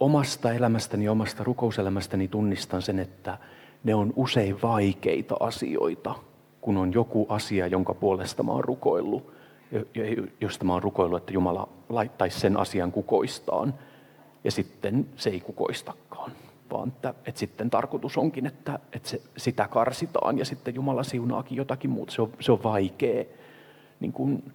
omasta 0.00 0.52
elämästäni, 0.52 1.08
omasta 1.08 1.44
rukouselämästäni 1.44 2.28
tunnistan 2.28 2.82
sen, 2.82 2.98
että 2.98 3.38
ne 3.84 3.94
on 3.94 4.12
usein 4.16 4.62
vaikeita 4.62 5.36
asioita, 5.40 6.14
kun 6.60 6.76
on 6.76 6.92
joku 6.92 7.26
asia, 7.28 7.66
jonka 7.66 7.94
puolesta 7.94 8.42
mä 8.42 8.52
oon 8.52 8.64
rukoillut, 8.64 9.32
josta 10.40 10.64
mä 10.64 10.72
oon 10.72 10.82
rukoillut, 10.82 11.18
että 11.22 11.32
Jumala 11.32 11.68
laittaisi 11.88 12.40
sen 12.40 12.56
asian 12.56 12.92
kukoistaan, 12.92 13.74
ja 14.44 14.50
sitten 14.50 15.06
se 15.16 15.30
ei 15.30 15.40
kukoistakaan, 15.40 16.32
vaan 16.70 16.88
että, 16.88 17.14
että 17.26 17.38
sitten 17.38 17.70
tarkoitus 17.70 18.16
onkin, 18.16 18.46
että, 18.46 18.78
että 18.92 19.08
se, 19.08 19.22
sitä 19.36 19.68
karsitaan, 19.68 20.38
ja 20.38 20.44
sitten 20.44 20.74
Jumala 20.74 21.02
siunaakin 21.02 21.56
jotakin 21.56 21.90
muuta. 21.90 22.12
Se 22.12 22.22
on, 22.22 22.30
se 22.40 22.52
on 22.52 22.62
vaikea. 22.62 23.24
Niin 24.00 24.12
kun, 24.12 24.52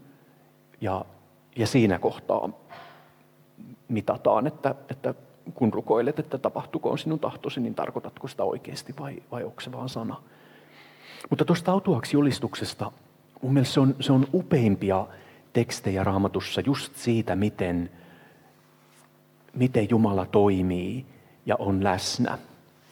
ja, 0.81 1.05
ja 1.55 1.67
siinä 1.67 1.99
kohtaa 1.99 2.49
mitataan, 3.87 4.47
että, 4.47 4.75
että 4.89 5.13
kun 5.53 5.73
rukoilet, 5.73 6.19
että 6.19 6.37
tapahtukoon 6.37 6.97
sinun 6.97 7.19
tahtosi, 7.19 7.59
niin 7.59 7.75
tarkoitatko 7.75 8.27
sitä 8.27 8.43
oikeasti 8.43 8.95
vai, 8.99 9.23
vai 9.31 9.43
onko 9.43 9.61
se 9.61 9.71
vaan 9.71 9.89
sana? 9.89 10.21
Mutta 11.29 11.45
tuosta 11.45 11.71
autuaksi 11.71 12.17
julistuksesta, 12.17 12.91
mun 13.41 13.53
mielestä 13.53 13.73
se 13.73 13.79
on, 13.79 13.95
se 13.99 14.13
on 14.13 14.27
upeimpia 14.33 15.07
tekstejä 15.53 16.03
raamatussa 16.03 16.61
just 16.65 16.95
siitä, 16.95 17.35
miten, 17.35 17.89
miten 19.53 19.87
Jumala 19.89 20.25
toimii 20.25 21.05
ja 21.45 21.55
on 21.59 21.83
läsnä 21.83 22.37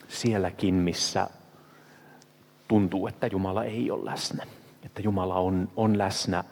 sielläkin, 0.08 0.74
missä 0.74 1.30
tuntuu, 2.68 3.06
että 3.06 3.26
Jumala 3.26 3.64
ei 3.64 3.90
ole 3.90 4.04
läsnä. 4.04 4.46
Että 4.84 5.02
Jumala 5.02 5.34
on, 5.34 5.68
on 5.76 5.98
läsnä 5.98 6.44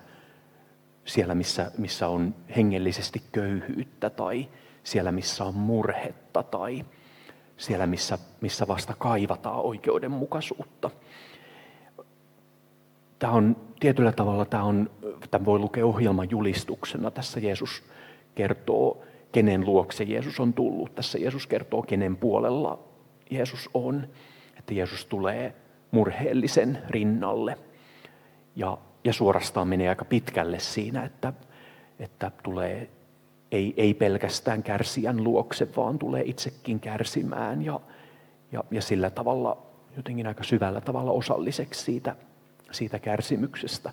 siellä, 1.05 1.35
missä, 1.35 1.71
missä 1.79 2.09
on 2.09 2.35
hengellisesti 2.57 3.23
köyhyyttä 3.33 4.11
tai 4.11 4.49
siellä, 4.85 5.13
missä 5.13 5.45
on 5.45 5.55
murhetta 5.55 6.43
tai 6.43 6.85
siellä, 7.57 7.87
missä, 7.87 8.19
missä 8.41 8.69
vasta 8.69 8.95
kaivataan 8.99 9.61
oikeudenmukaisuutta 9.61 10.91
tämä 13.19 13.33
on 13.33 13.57
tietyllä 13.81 14.13
tavalla, 14.13 14.45
tämä, 14.45 14.63
on, 14.63 14.91
tämä 15.31 15.45
voi 15.45 15.59
lukea 15.59 15.87
ohjelman 15.87 16.31
julistuksena. 16.31 17.11
Tässä 17.11 17.41
Jeesus 17.41 17.83
kertoo, 18.35 19.05
kenen 19.33 19.67
luokse 19.67 20.05
Jeesus 20.05 20.41
on 20.41 20.53
tullut. 20.53 20.95
Tässä 20.95 21.19
Jeesus 21.19 21.47
kertoo, 21.47 21.83
kenen 21.83 22.17
puolella 22.17 22.79
Jeesus 23.31 23.71
on. 23.75 24.09
Että 24.59 24.75
Jeesus 24.75 25.07
tulee 25.07 25.55
murheellisen 25.91 26.79
rinnalle. 26.91 27.59
Ja, 28.57 28.79
ja 29.05 29.13
suorastaan 29.13 29.69
menee 29.69 29.89
aika 29.89 30.05
pitkälle 30.05 30.59
siinä, 30.59 31.05
että, 31.05 31.33
että 31.99 32.31
tulee 32.43 32.91
ei, 33.53 33.75
ei 33.77 33.95
pelkästään 33.95 34.63
kärsijän 34.63 35.25
luokse, 35.25 35.69
vaan 35.77 35.99
tulee 35.99 36.23
itsekin 36.27 36.81
kärsimään 36.81 37.63
ja, 37.63 37.81
ja, 38.53 38.65
ja 38.71 38.83
sillä 38.83 39.11
tavalla 39.11 39.67
jotenkin 39.97 40.27
aika 40.27 40.45
syvällä 40.45 40.81
tavalla 40.81 41.13
osalliseksi 41.13 41.85
siitä 41.85 42.17
siitä 42.71 42.99
kärsimyksestä. 42.99 43.93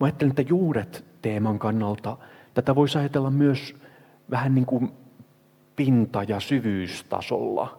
Mä 0.00 0.06
ajattelen, 0.06 0.30
että 0.30 0.42
juuret 0.42 1.04
teeman 1.22 1.58
kannalta 1.58 2.16
tätä 2.54 2.74
voisi 2.74 2.98
ajatella 2.98 3.30
myös 3.30 3.74
vähän 4.30 4.54
niin 4.54 4.66
kuin 4.66 4.92
pinta- 5.76 6.22
ja 6.22 6.40
syvyystasolla. 6.40 7.78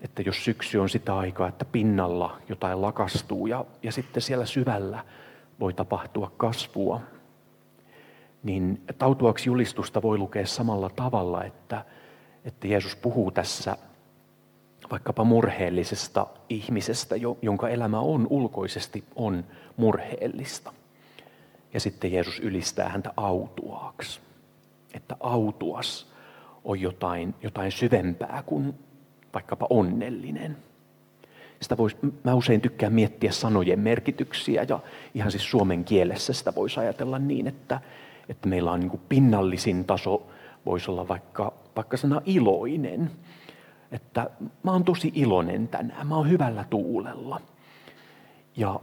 Että 0.00 0.22
jos 0.22 0.44
syksy 0.44 0.78
on 0.78 0.88
sitä 0.88 1.16
aikaa, 1.16 1.48
että 1.48 1.64
pinnalla 1.64 2.38
jotain 2.48 2.82
lakastuu 2.82 3.46
ja, 3.46 3.64
ja 3.82 3.92
sitten 3.92 4.22
siellä 4.22 4.46
syvällä 4.46 5.04
voi 5.60 5.72
tapahtua 5.72 6.32
kasvua, 6.36 7.00
niin 8.42 8.82
tautuaksi 8.98 9.48
julistusta 9.48 10.02
voi 10.02 10.18
lukea 10.18 10.46
samalla 10.46 10.90
tavalla, 10.90 11.44
että, 11.44 11.84
että 12.44 12.68
Jeesus 12.68 12.96
puhuu 12.96 13.30
tässä 13.30 13.76
vaikkapa 14.90 15.24
murheellisesta 15.24 16.26
ihmisestä, 16.48 17.14
jonka 17.42 17.68
elämä 17.68 18.00
on 18.00 18.26
ulkoisesti 18.30 19.04
on 19.16 19.44
murheellista. 19.76 20.72
Ja 21.74 21.80
sitten 21.80 22.12
Jeesus 22.12 22.38
ylistää 22.38 22.88
häntä 22.88 23.12
autuaaksi. 23.16 24.20
Että 24.94 25.16
autuas 25.20 26.12
on 26.64 26.80
jotain, 26.80 27.34
jotain 27.42 27.72
syvempää 27.72 28.42
kuin 28.46 28.74
vaikkapa 29.34 29.66
onnellinen. 29.70 30.56
Sitä 31.60 31.76
vois, 31.76 31.96
mä 32.24 32.34
usein 32.34 32.60
tykkään 32.60 32.92
miettiä 32.92 33.32
sanojen 33.32 33.80
merkityksiä 33.80 34.66
ja 34.68 34.80
ihan 35.14 35.30
siis 35.30 35.50
suomen 35.50 35.84
kielessä 35.84 36.32
sitä 36.32 36.54
voisi 36.54 36.80
ajatella 36.80 37.18
niin, 37.18 37.46
että, 37.46 37.80
että 38.28 38.48
meillä 38.48 38.72
on 38.72 38.80
niin 38.80 39.00
pinnallisin 39.08 39.84
taso, 39.84 40.26
voisi 40.66 40.90
olla 40.90 41.08
vaikka, 41.08 41.52
vaikka 41.76 41.96
sana 41.96 42.22
iloinen 42.26 43.10
että 43.92 44.30
mä 44.62 44.72
oon 44.72 44.84
tosi 44.84 45.12
iloinen 45.14 45.68
tänään, 45.68 46.06
mä 46.06 46.16
oon 46.16 46.30
hyvällä 46.30 46.64
tuulella. 46.70 47.40
Ja 48.56 48.80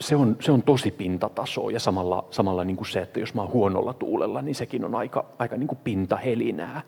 se 0.00 0.16
on, 0.16 0.36
se 0.40 0.52
on 0.52 0.62
tosi 0.62 0.90
pintataso 0.90 1.70
ja 1.70 1.80
samalla, 1.80 2.24
samalla 2.30 2.64
niin 2.64 2.76
kuin 2.76 2.88
se, 2.88 3.00
että 3.00 3.20
jos 3.20 3.34
mä 3.34 3.42
oon 3.42 3.52
huonolla 3.52 3.94
tuulella, 3.94 4.42
niin 4.42 4.54
sekin 4.54 4.84
on 4.84 4.94
aika, 4.94 5.24
aika 5.38 5.56
niin 5.56 5.66
kuin 5.68 5.78
pintahelinää. 5.84 6.82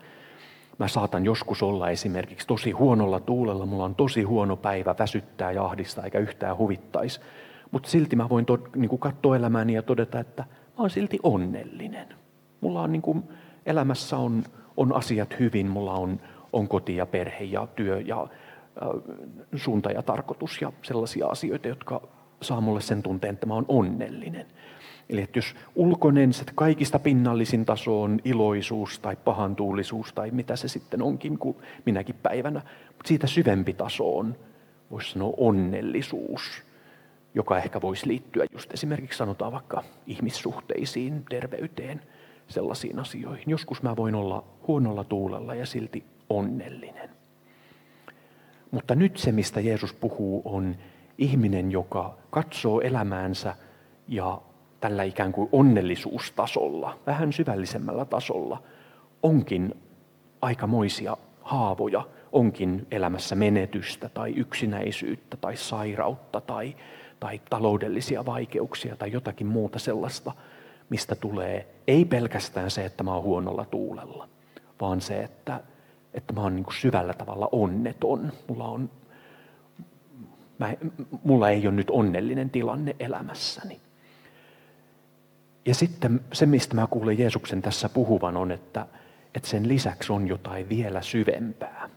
Mä 0.77 0.87
saatan 0.87 1.25
joskus 1.25 1.63
olla 1.63 1.89
esimerkiksi 1.89 2.47
tosi 2.47 2.71
huonolla 2.71 3.19
tuulella, 3.19 3.65
mulla 3.65 3.85
on 3.85 3.95
tosi 3.95 4.23
huono 4.23 4.57
päivä, 4.57 4.95
väsyttää 4.99 5.51
ja 5.51 5.65
ahdistaa 5.65 6.05
eikä 6.05 6.19
yhtään 6.19 6.57
huvittaisi. 6.57 7.19
Mutta 7.71 7.89
silti 7.89 8.15
mä 8.15 8.29
voin 8.29 8.45
to, 8.45 8.59
niin 8.75 8.89
kuin 8.89 8.99
katsoa 8.99 9.35
elämääni 9.35 9.73
ja 9.73 9.81
todeta, 9.81 10.19
että 10.19 10.43
mä 10.43 10.77
oon 10.77 10.89
silti 10.89 11.19
onnellinen. 11.23 12.07
Mulla 12.61 12.81
on 12.81 12.91
niin 12.91 13.01
kuin 13.01 13.23
elämässä 13.65 14.17
on, 14.17 14.43
on 14.77 14.93
asiat 14.93 15.39
hyvin, 15.39 15.67
mulla 15.67 15.93
on, 15.93 16.19
on 16.53 16.67
koti 16.67 16.95
ja 16.95 17.05
perhe 17.05 17.43
ja 17.43 17.67
työ 17.75 17.99
ja 17.99 18.21
äh, 18.21 18.89
suunta 19.55 19.91
ja 19.91 20.01
tarkoitus 20.03 20.61
ja 20.61 20.71
sellaisia 20.81 21.27
asioita, 21.27 21.67
jotka 21.67 22.01
saa 22.43 22.61
mulle 22.61 22.81
sen 22.81 23.03
tunteen, 23.03 23.33
että 23.33 23.45
mä 23.45 23.53
oon 23.53 23.65
onnellinen. 23.67 24.45
Eli 25.09 25.21
että 25.21 25.37
jos 25.37 25.55
ulkoinen, 25.75 26.33
se 26.33 26.43
kaikista 26.55 26.99
pinnallisin 26.99 27.65
taso 27.65 28.01
on 28.01 28.19
iloisuus 28.25 28.99
tai 28.99 29.15
pahantuulisuus 29.15 30.13
tai 30.13 30.31
mitä 30.31 30.55
se 30.55 30.67
sitten 30.67 31.01
onkin 31.01 31.37
kuin 31.37 31.57
minäkin 31.85 32.15
päivänä, 32.23 32.61
mutta 32.87 33.07
siitä 33.07 33.27
syvempi 33.27 33.73
taso 33.73 34.17
on, 34.17 34.35
voisi 34.91 35.11
sanoa 35.11 35.33
onnellisuus, 35.37 36.63
joka 37.35 37.57
ehkä 37.57 37.81
voisi 37.81 38.07
liittyä 38.07 38.45
just 38.53 38.73
esimerkiksi 38.73 39.17
sanotaan 39.17 39.51
vaikka 39.51 39.83
ihmissuhteisiin, 40.07 41.25
terveyteen, 41.29 42.01
sellaisiin 42.47 42.99
asioihin. 42.99 43.49
Joskus 43.49 43.83
mä 43.83 43.95
voin 43.95 44.15
olla 44.15 44.43
huonolla 44.67 45.03
tuulella 45.03 45.55
ja 45.55 45.65
silti 45.65 46.03
onnellinen. 46.29 47.09
Mutta 48.71 48.95
nyt 48.95 49.17
se, 49.17 49.31
mistä 49.31 49.59
Jeesus 49.59 49.93
puhuu, 49.93 50.41
on 50.45 50.75
ihminen, 51.17 51.71
joka 51.71 52.17
katsoo 52.29 52.81
elämäänsä 52.81 53.55
ja 54.07 54.41
tällä 54.79 55.03
ikään 55.03 55.31
kuin 55.31 55.49
onnellisuustasolla, 55.51 56.97
vähän 57.05 57.33
syvällisemmällä 57.33 58.05
tasolla, 58.05 58.63
onkin 59.23 59.75
aikamoisia 60.41 61.17
haavoja, 61.41 62.07
onkin 62.31 62.87
elämässä 62.91 63.35
menetystä 63.35 64.09
tai 64.09 64.33
yksinäisyyttä 64.35 65.37
tai 65.37 65.57
sairautta 65.57 66.41
tai, 66.41 66.75
tai 67.19 67.41
taloudellisia 67.49 68.25
vaikeuksia 68.25 68.95
tai 68.95 69.11
jotakin 69.11 69.47
muuta 69.47 69.79
sellaista, 69.79 70.31
mistä 70.89 71.15
tulee 71.15 71.67
ei 71.87 72.05
pelkästään 72.05 72.71
se, 72.71 72.85
että 72.85 73.03
mä 73.03 73.13
oon 73.13 73.23
huonolla 73.23 73.65
tuulella, 73.65 74.27
vaan 74.81 75.01
se, 75.01 75.23
että, 75.23 75.59
että 76.13 76.33
mä 76.33 76.41
oon 76.41 76.55
niin 76.55 76.65
syvällä 76.81 77.13
tavalla 77.13 77.49
onneton. 77.51 78.31
Mulla, 78.47 78.67
on, 78.67 78.89
mä, 80.59 80.73
mulla 81.23 81.49
ei 81.49 81.67
ole 81.67 81.75
nyt 81.75 81.89
onnellinen 81.89 82.49
tilanne 82.49 82.95
elämässäni. 82.99 83.81
Ja 85.65 85.75
sitten 85.75 86.21
se, 86.33 86.45
mistä 86.45 86.75
mä 86.75 86.87
kuulen 86.87 87.19
Jeesuksen 87.19 87.61
tässä 87.61 87.89
puhuvan, 87.89 88.37
on, 88.37 88.51
että, 88.51 88.85
että 89.35 89.49
sen 89.49 89.67
lisäksi 89.67 90.13
on 90.13 90.27
jotain 90.27 90.69
vielä 90.69 91.01
syvempää. 91.01 91.89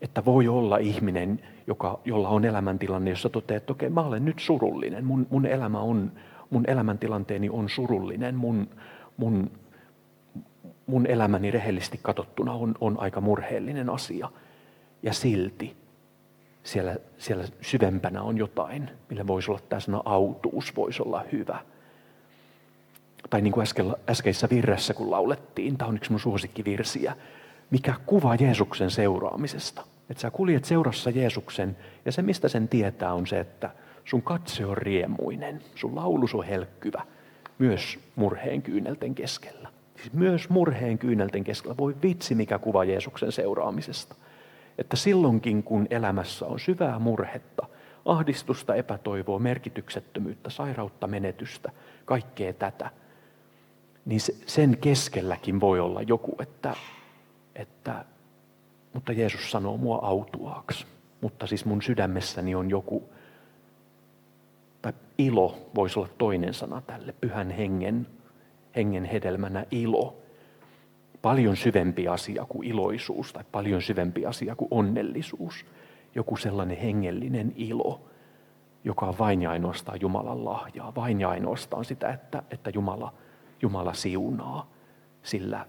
Että 0.00 0.24
voi 0.24 0.48
olla 0.48 0.78
ihminen, 0.78 1.40
joka, 1.66 2.00
jolla 2.04 2.28
on 2.28 2.44
elämäntilanne, 2.44 3.10
jossa 3.10 3.28
toteaa, 3.28 3.56
että 3.56 3.72
okei, 3.72 3.90
mä 3.90 4.00
olen 4.00 4.24
nyt 4.24 4.38
surullinen. 4.38 5.04
Mun, 5.04 5.26
mun, 5.30 5.46
elämä 5.46 5.80
on, 5.80 6.12
mun 6.50 6.64
elämäntilanteeni 6.66 7.50
on 7.50 7.68
surullinen. 7.68 8.34
Mun, 8.34 8.68
mun, 9.16 9.50
mun 10.86 11.06
elämäni 11.06 11.50
rehellisesti 11.50 12.00
katsottuna 12.02 12.52
on, 12.52 12.74
on 12.80 13.00
aika 13.00 13.20
murheellinen 13.20 13.90
asia. 13.90 14.30
Ja 15.02 15.12
silti 15.12 15.83
siellä, 16.64 16.96
siellä 17.18 17.44
syvempänä 17.60 18.22
on 18.22 18.38
jotain, 18.38 18.90
millä 19.10 19.26
voisi 19.26 19.50
olla 19.50 19.60
tämä 19.68 19.80
sana 19.80 20.02
autuus, 20.04 20.76
voisi 20.76 21.02
olla 21.02 21.24
hyvä– 21.32 21.58
tai 23.30 23.40
niin 23.40 23.52
kuin 23.52 23.62
äsken, 23.62 23.96
äskeisessä 24.10 24.48
virressä, 24.50 24.94
kun 24.94 25.10
laulettiin, 25.10 25.78
tämä 25.78 25.88
on 25.88 25.96
yksi 25.96 26.10
mun 26.10 26.20
suosikkivirsiä, 26.20 27.16
mikä 27.70 27.94
kuva 28.06 28.34
Jeesuksen 28.34 28.90
seuraamisesta. 28.90 29.84
Että 30.10 30.20
sä 30.20 30.30
kuljet 30.30 30.64
seurassa 30.64 31.10
Jeesuksen, 31.10 31.76
ja 32.04 32.12
se 32.12 32.22
mistä 32.22 32.48
sen 32.48 32.68
tietää 32.68 33.14
on 33.14 33.26
se, 33.26 33.40
että 33.40 33.70
sun 34.04 34.22
katse 34.22 34.66
on 34.66 34.76
riemuinen, 34.76 35.62
sun 35.74 35.96
laulus 35.96 36.34
on 36.34 36.44
helkkyvä, 36.44 37.02
myös 37.58 37.98
murheen 38.16 38.62
kyynelten 38.62 39.14
keskellä. 39.14 39.68
Siis 39.96 40.12
myös 40.12 40.48
murheen 40.48 40.98
kyynelten 40.98 41.44
keskellä. 41.44 41.76
Voi 41.76 41.96
vitsi, 42.02 42.34
mikä 42.34 42.58
kuva 42.58 42.84
Jeesuksen 42.84 43.32
seuraamisesta. 43.32 44.14
Että 44.78 44.96
silloinkin, 44.96 45.62
kun 45.62 45.86
elämässä 45.90 46.46
on 46.46 46.60
syvää 46.60 46.98
murhetta, 46.98 47.66
ahdistusta, 48.04 48.74
epätoivoa, 48.74 49.38
merkityksettömyyttä, 49.38 50.50
sairautta, 50.50 51.06
menetystä, 51.06 51.72
kaikkea 52.04 52.52
tätä– 52.52 52.90
niin 54.04 54.20
sen 54.46 54.78
keskelläkin 54.78 55.60
voi 55.60 55.80
olla 55.80 56.02
joku, 56.02 56.36
että, 56.40 56.74
että 57.54 58.04
mutta 58.92 59.12
Jeesus 59.12 59.50
sanoo 59.50 59.76
mua 59.76 59.98
autuaaksi. 60.02 60.86
Mutta 61.20 61.46
siis 61.46 61.64
mun 61.64 61.82
sydämessäni 61.82 62.54
on 62.54 62.70
joku, 62.70 63.08
tai 64.82 64.92
ilo 65.18 65.70
voisi 65.74 65.98
olla 65.98 66.08
toinen 66.18 66.54
sana 66.54 66.80
tälle, 66.80 67.14
pyhän 67.20 67.50
hengen, 67.50 68.06
hengen 68.76 69.04
hedelmänä 69.04 69.66
ilo. 69.70 70.16
Paljon 71.24 71.56
syvempi 71.56 72.08
asia 72.08 72.44
kuin 72.48 72.68
iloisuus 72.68 73.32
tai 73.32 73.44
paljon 73.52 73.82
syvempi 73.82 74.26
asia 74.26 74.56
kuin 74.56 74.68
onnellisuus. 74.70 75.66
Joku 76.14 76.36
sellainen 76.36 76.76
hengellinen 76.76 77.52
ilo, 77.56 78.00
joka 78.84 79.06
on 79.06 79.18
vain 79.18 79.42
ja 79.42 79.50
ainoastaan 79.50 80.00
Jumalan 80.00 80.44
lahjaa, 80.44 80.94
vain 80.94 81.20
ja 81.20 81.28
ainoastaan 81.28 81.84
sitä, 81.84 82.08
että, 82.08 82.42
että 82.50 82.70
Jumala– 82.70 83.12
Jumala 83.64 83.94
siunaa 83.94 84.70
sillä, 85.22 85.66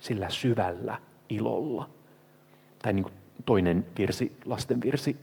sillä 0.00 0.28
syvällä 0.28 0.98
ilolla. 1.28 1.90
Tai 2.82 2.92
niin 2.92 3.02
kuin 3.02 3.14
toinen 3.46 3.86
virsi, 3.98 4.36
lasten 4.44 4.80
virsi 4.82 5.16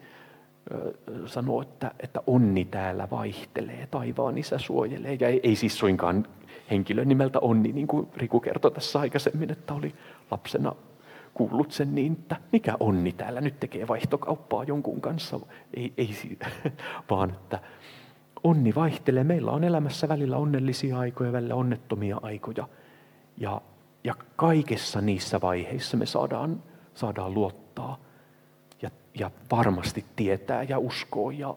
sanoo, 1.25 1.61
että, 1.61 1.91
että 1.99 2.21
onni 2.27 2.65
täällä 2.65 3.07
vaihtelee, 3.11 3.87
taivaan 3.91 4.37
isä 4.37 4.57
suojelee. 4.57 5.17
Ja 5.19 5.27
ei, 5.27 5.39
ei 5.43 5.55
siis 5.55 5.79
suinkaan 5.79 6.27
henkilön 6.71 7.07
nimeltä 7.07 7.39
onni, 7.39 7.71
niin 7.71 7.87
kuin 7.87 8.07
Riku 8.15 8.39
kertoi 8.39 8.71
tässä 8.71 8.99
aikaisemmin, 8.99 9.51
että 9.51 9.73
oli 9.73 9.95
lapsena 10.31 10.75
kuullut 11.33 11.71
sen 11.71 11.95
niin, 11.95 12.13
että 12.13 12.35
mikä 12.51 12.77
onni 12.79 13.11
täällä 13.11 13.41
nyt 13.41 13.59
tekee 13.59 13.87
vaihtokauppaa 13.87 14.63
jonkun 14.63 15.01
kanssa. 15.01 15.39
Ei, 15.73 15.93
ei 15.97 16.09
vaan 17.09 17.29
että 17.29 17.59
onni 18.43 18.75
vaihtelee. 18.75 19.23
Meillä 19.23 19.51
on 19.51 19.63
elämässä 19.63 20.07
välillä 20.07 20.37
onnellisia 20.37 20.99
aikoja, 20.99 21.31
välillä 21.31 21.55
onnettomia 21.55 22.19
aikoja. 22.21 22.67
Ja, 23.37 23.61
ja 24.03 24.13
kaikessa 24.35 25.01
niissä 25.01 25.41
vaiheissa 25.41 25.97
me 25.97 26.05
saadaan, 26.05 26.63
saadaan 26.93 27.33
luottaa 27.33 28.04
ja, 29.19 29.31
varmasti 29.51 30.05
tietää 30.15 30.63
ja 30.63 30.79
uskoa, 30.79 31.31
ja, 31.31 31.55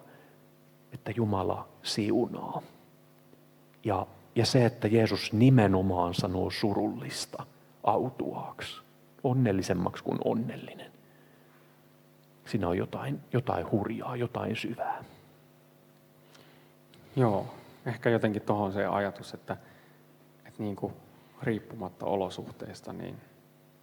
että 0.92 1.12
Jumala 1.16 1.68
siunaa. 1.82 2.62
Ja, 3.84 4.06
ja 4.34 4.46
se, 4.46 4.64
että 4.64 4.88
Jeesus 4.88 5.32
nimenomaan 5.32 6.14
sanoo 6.14 6.50
surullista 6.50 7.46
autuaaksi, 7.84 8.82
onnellisemmaksi 9.24 10.04
kuin 10.04 10.18
onnellinen. 10.24 10.92
Siinä 12.46 12.68
on 12.68 12.78
jotain, 12.78 13.20
jotain 13.32 13.70
hurjaa, 13.70 14.16
jotain 14.16 14.56
syvää. 14.56 15.04
Joo, 17.16 17.46
ehkä 17.86 18.10
jotenkin 18.10 18.42
tuohon 18.42 18.72
se 18.72 18.86
ajatus, 18.86 19.34
että, 19.34 19.56
että 20.46 20.62
niin 20.62 20.76
kuin 20.76 20.92
riippumatta 21.42 22.06
olosuhteista, 22.06 22.92
niin, 22.92 23.16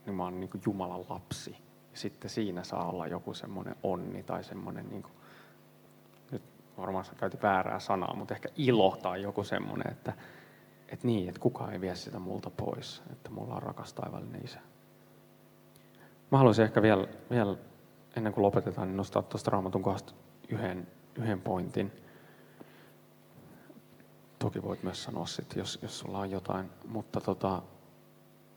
niin 0.06 0.16
mä 0.16 0.24
oon 0.24 0.40
niin 0.40 0.50
kuin 0.50 0.62
Jumalan 0.66 1.06
lapsi. 1.10 1.56
Sitten 1.96 2.30
siinä 2.30 2.64
saa 2.64 2.90
olla 2.90 3.08
joku 3.08 3.34
semmoinen 3.34 3.76
onni 3.84 4.24
tai 4.24 4.44
semmoinen, 4.44 4.90
niin 4.90 5.04
kuin, 5.04 5.14
nyt 6.32 6.42
varmaan 6.78 7.06
sä 7.06 7.16
käytit 7.16 7.44
väärää 7.44 7.80
sanaa, 7.80 8.16
mutta 8.16 8.34
ehkä 8.34 8.50
ilo 8.56 8.98
tai 9.02 9.22
joku 9.22 9.44
semmoinen, 9.44 9.92
että, 9.92 10.14
että 10.90 11.08
niin, 11.08 11.30
että 11.30 11.42
kukaan 11.42 11.74
ei 11.74 11.82
vie 11.82 11.96
sitä 11.96 12.20
multa 12.20 12.50
pois, 12.50 13.04
että 13.12 13.30
mulla 13.30 13.56
on 13.56 13.64
rakas 13.64 13.94
taivallinen 13.94 14.46
isä. 14.46 14.60
Mä 16.32 16.38
haluaisin 16.38 16.66
ehkä 16.66 16.82
vielä, 16.82 17.08
vielä 17.30 17.56
ennen 18.16 18.34
kuin 18.34 18.44
lopetetaan, 18.44 18.88
niin 18.88 18.98
nostaa 18.98 19.22
tuosta 19.22 19.52
raamatun 19.52 19.84
kohdasta 19.84 20.14
yhden, 20.50 20.88
yhden 21.16 21.42
pointin– 21.42 21.92
Toki 24.40 24.64
voit 24.64 24.84
myös 24.84 25.04
sanoa 25.04 25.26
sitten, 25.26 25.60
jos, 25.60 25.80
jos 25.82 26.00
sulla 26.00 26.20
on 26.20 26.32
jotain. 26.32 26.70
Mutta 26.88 27.22
tota, 27.22 27.62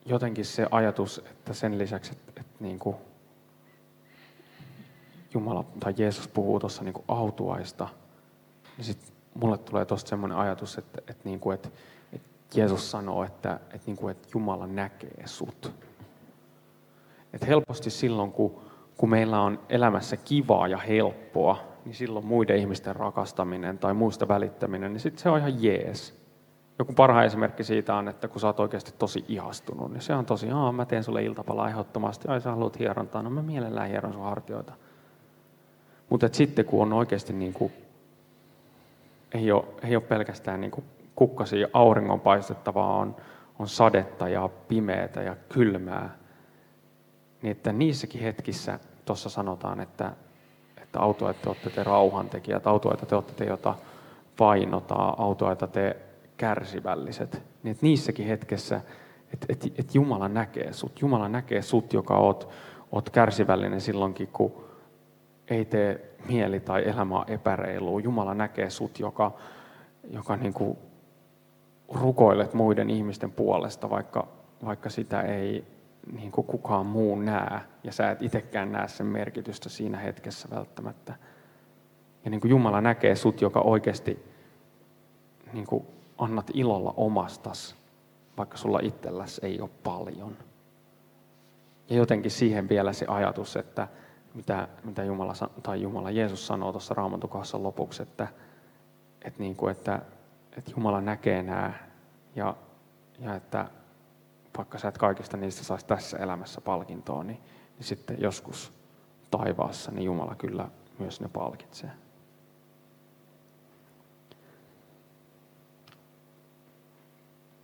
jotenkin 0.06 0.44
se 0.44 0.66
ajatus, 0.70 1.18
että 1.18 1.54
sen 1.54 1.78
lisäksi, 1.78 2.12
että, 2.12 2.32
että 2.40 2.56
niin 2.60 2.78
kuin 2.78 2.96
Jumala 5.34 5.64
tai 5.80 5.94
Jeesus 5.96 6.28
puhuu 6.28 6.60
tuossa 6.60 6.84
niin 6.84 6.94
autuaista, 7.08 7.88
niin 8.76 8.84
sitten 8.84 9.12
mulle 9.34 9.58
tulee 9.58 9.84
tuosta 9.84 10.08
semmoinen 10.08 10.38
ajatus, 10.38 10.78
että, 10.78 10.98
että, 10.98 11.22
niin 11.24 11.40
kuin, 11.40 11.54
että, 11.54 11.68
että 12.12 12.28
Jeesus 12.54 12.90
sanoo, 12.90 13.24
että, 13.24 13.54
että, 13.54 13.86
niin 13.86 13.96
kuin, 13.96 14.10
että 14.10 14.28
Jumala 14.34 14.66
näkee 14.66 15.22
sut. 15.24 15.72
Että 17.32 17.46
helposti 17.46 17.90
silloin, 17.90 18.32
kun, 18.32 18.60
kun 18.96 19.10
meillä 19.10 19.40
on 19.40 19.60
elämässä 19.68 20.16
kivaa 20.16 20.68
ja 20.68 20.78
helppoa, 20.78 21.58
niin 21.84 21.94
silloin 21.94 22.26
muiden 22.26 22.56
ihmisten 22.56 22.96
rakastaminen 22.96 23.78
tai 23.78 23.94
muista 23.94 24.28
välittäminen, 24.28 24.92
niin 24.92 25.00
sitten 25.00 25.22
se 25.22 25.28
on 25.28 25.38
ihan 25.38 25.62
jees. 25.62 26.18
Joku 26.78 26.92
parha 26.92 27.24
esimerkki 27.24 27.64
siitä 27.64 27.94
on, 27.94 28.08
että 28.08 28.28
kun 28.28 28.40
sä 28.40 28.46
oot 28.46 28.60
oikeasti 28.60 28.94
tosi 28.98 29.24
ihastunut, 29.28 29.92
niin 29.92 30.00
se 30.00 30.14
on 30.14 30.26
tosi, 30.26 30.50
aa 30.50 30.72
mä 30.72 30.84
teen 30.86 31.04
sulle 31.04 31.22
iltapalaa 31.22 31.68
ehdottomasti, 31.68 32.28
ai 32.28 32.40
sä 32.40 32.50
haluat 32.50 32.78
hierontaa, 32.78 33.22
no 33.22 33.30
mä 33.30 33.42
mielellään 33.42 33.88
hieron 33.88 34.12
sun 34.12 34.22
hartioita. 34.22 34.72
Mutta 36.10 36.28
sitten 36.32 36.64
kun 36.64 36.82
on 36.82 36.92
oikeasti 36.92 37.32
niin 37.32 37.52
kuin, 37.52 37.72
ei, 39.34 39.52
ole, 39.52 39.64
ei 39.82 39.96
ole 39.96 40.04
pelkästään 40.04 40.60
niin 40.60 40.70
kuin 40.70 40.84
kukkasi 41.14 41.64
auringon 41.72 42.20
paistettavaa, 42.20 42.96
on, 42.96 43.16
on 43.58 43.68
sadetta 43.68 44.28
ja 44.28 44.48
pimeätä 44.68 45.22
ja 45.22 45.36
kylmää, 45.48 46.16
niin 47.42 47.52
että 47.52 47.72
niissäkin 47.72 48.20
hetkissä 48.20 48.78
tuossa 49.04 49.28
sanotaan, 49.28 49.80
että, 49.80 50.12
että 50.82 51.00
autoita 51.00 51.40
te 51.42 51.48
olette 51.48 51.70
te 51.70 51.84
rauhantekijät, 51.84 52.66
autoita 52.66 53.06
te 53.06 53.14
olette 53.14 53.32
te, 53.32 53.44
jota 53.44 53.74
painotaan, 54.36 55.14
autoita 55.18 55.66
te 55.66 55.96
kärsivälliset. 56.36 57.42
Niin 57.62 57.72
että 57.72 57.86
niissäkin 57.86 58.26
hetkessä, 58.26 58.80
että 59.32 59.46
et, 59.48 59.72
et 59.78 59.94
Jumala 59.94 60.28
näkee 60.28 60.72
sut. 60.72 61.00
Jumala 61.00 61.28
näkee 61.28 61.62
sut, 61.62 61.92
joka 61.92 62.18
oot, 62.18 62.48
oot 62.92 63.10
kärsivällinen 63.10 63.80
silloinkin, 63.80 64.28
kun 64.32 64.67
ei 65.50 65.64
tee 65.64 66.14
mieli 66.28 66.60
tai 66.60 66.88
elämä 66.88 67.24
epäreilu. 67.26 67.98
Jumala 67.98 68.34
näkee 68.34 68.70
sut, 68.70 69.00
joka, 69.00 69.32
joka 70.10 70.36
niin 70.36 70.52
kuin 70.52 70.78
rukoilet 71.88 72.54
muiden 72.54 72.90
ihmisten 72.90 73.32
puolesta, 73.32 73.90
vaikka, 73.90 74.28
vaikka 74.64 74.90
sitä 74.90 75.22
ei 75.22 75.64
niin 76.12 76.32
kuin 76.32 76.46
kukaan 76.46 76.86
muu 76.86 77.16
näe, 77.16 77.60
ja 77.84 77.92
sä 77.92 78.10
et 78.10 78.22
itsekään 78.22 78.72
näe 78.72 78.88
sen 78.88 79.06
merkitystä 79.06 79.68
siinä 79.68 79.98
hetkessä 79.98 80.48
välttämättä. 80.50 81.14
Ja 82.24 82.30
niin 82.30 82.40
kuin 82.40 82.50
Jumala 82.50 82.80
näkee 82.80 83.16
sut, 83.16 83.40
joka 83.40 83.60
oikeasti 83.60 84.24
niin 85.52 85.66
kuin 85.66 85.86
annat 86.18 86.50
ilolla 86.54 86.94
omastas, 86.96 87.76
vaikka 88.36 88.56
sulla 88.56 88.80
itselläsi 88.82 89.40
ei 89.44 89.60
ole 89.60 89.70
paljon. 89.82 90.36
Ja 91.88 91.96
jotenkin 91.96 92.30
siihen 92.30 92.68
vielä 92.68 92.92
se 92.92 93.06
ajatus, 93.08 93.56
että 93.56 93.88
mitä, 94.34 94.68
mitä 94.84 95.04
Jumala, 95.04 95.34
tai 95.62 95.82
Jumala 95.82 96.10
Jeesus 96.10 96.46
sanoo 96.46 96.72
tuossa 96.72 96.94
raamatukassa 96.94 97.62
lopuksi, 97.62 98.02
että, 98.02 98.28
että, 99.22 99.40
niin 99.42 99.56
kuin, 99.56 99.72
että, 99.72 100.02
että 100.56 100.70
Jumala 100.70 101.00
näkee 101.00 101.42
nämä 101.42 101.72
ja, 102.36 102.56
ja 103.18 103.34
että 103.34 103.68
vaikka 104.56 104.78
sä 104.78 104.88
et 104.88 104.98
kaikista 104.98 105.36
niistä 105.36 105.64
saisi 105.64 105.86
tässä 105.86 106.18
elämässä 106.18 106.60
palkintoa, 106.60 107.24
niin, 107.24 107.40
niin 107.76 107.86
sitten 107.86 108.16
joskus 108.20 108.72
taivaassa 109.30 109.90
niin 109.90 110.04
Jumala 110.04 110.34
kyllä 110.34 110.68
myös 110.98 111.20
ne 111.20 111.28
palkitsee. 111.28 111.90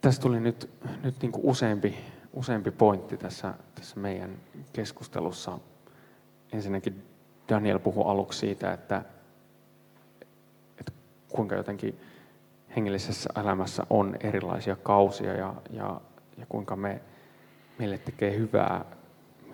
Tässä 0.00 0.22
tuli 0.22 0.40
nyt, 0.40 0.70
nyt 1.02 1.22
niin 1.22 1.32
kuin 1.32 1.44
useampi, 1.46 1.98
useampi 2.32 2.70
pointti 2.70 3.16
tässä, 3.16 3.54
tässä 3.74 4.00
meidän 4.00 4.36
keskustelussa. 4.72 5.58
Ensinnäkin 6.54 7.02
Daniel 7.48 7.78
puhui 7.78 8.04
aluksi 8.06 8.38
siitä, 8.38 8.72
että, 8.72 9.02
että 10.80 10.92
kuinka 11.28 11.54
jotenkin 11.54 12.00
hengellisessä 12.76 13.30
elämässä 13.40 13.86
on 13.90 14.16
erilaisia 14.20 14.76
kausia 14.76 15.32
ja, 15.32 15.54
ja, 15.70 16.00
ja 16.38 16.46
kuinka 16.48 16.76
me, 16.76 17.00
meille 17.78 17.98
tekee 17.98 18.36
hyvää 18.36 18.84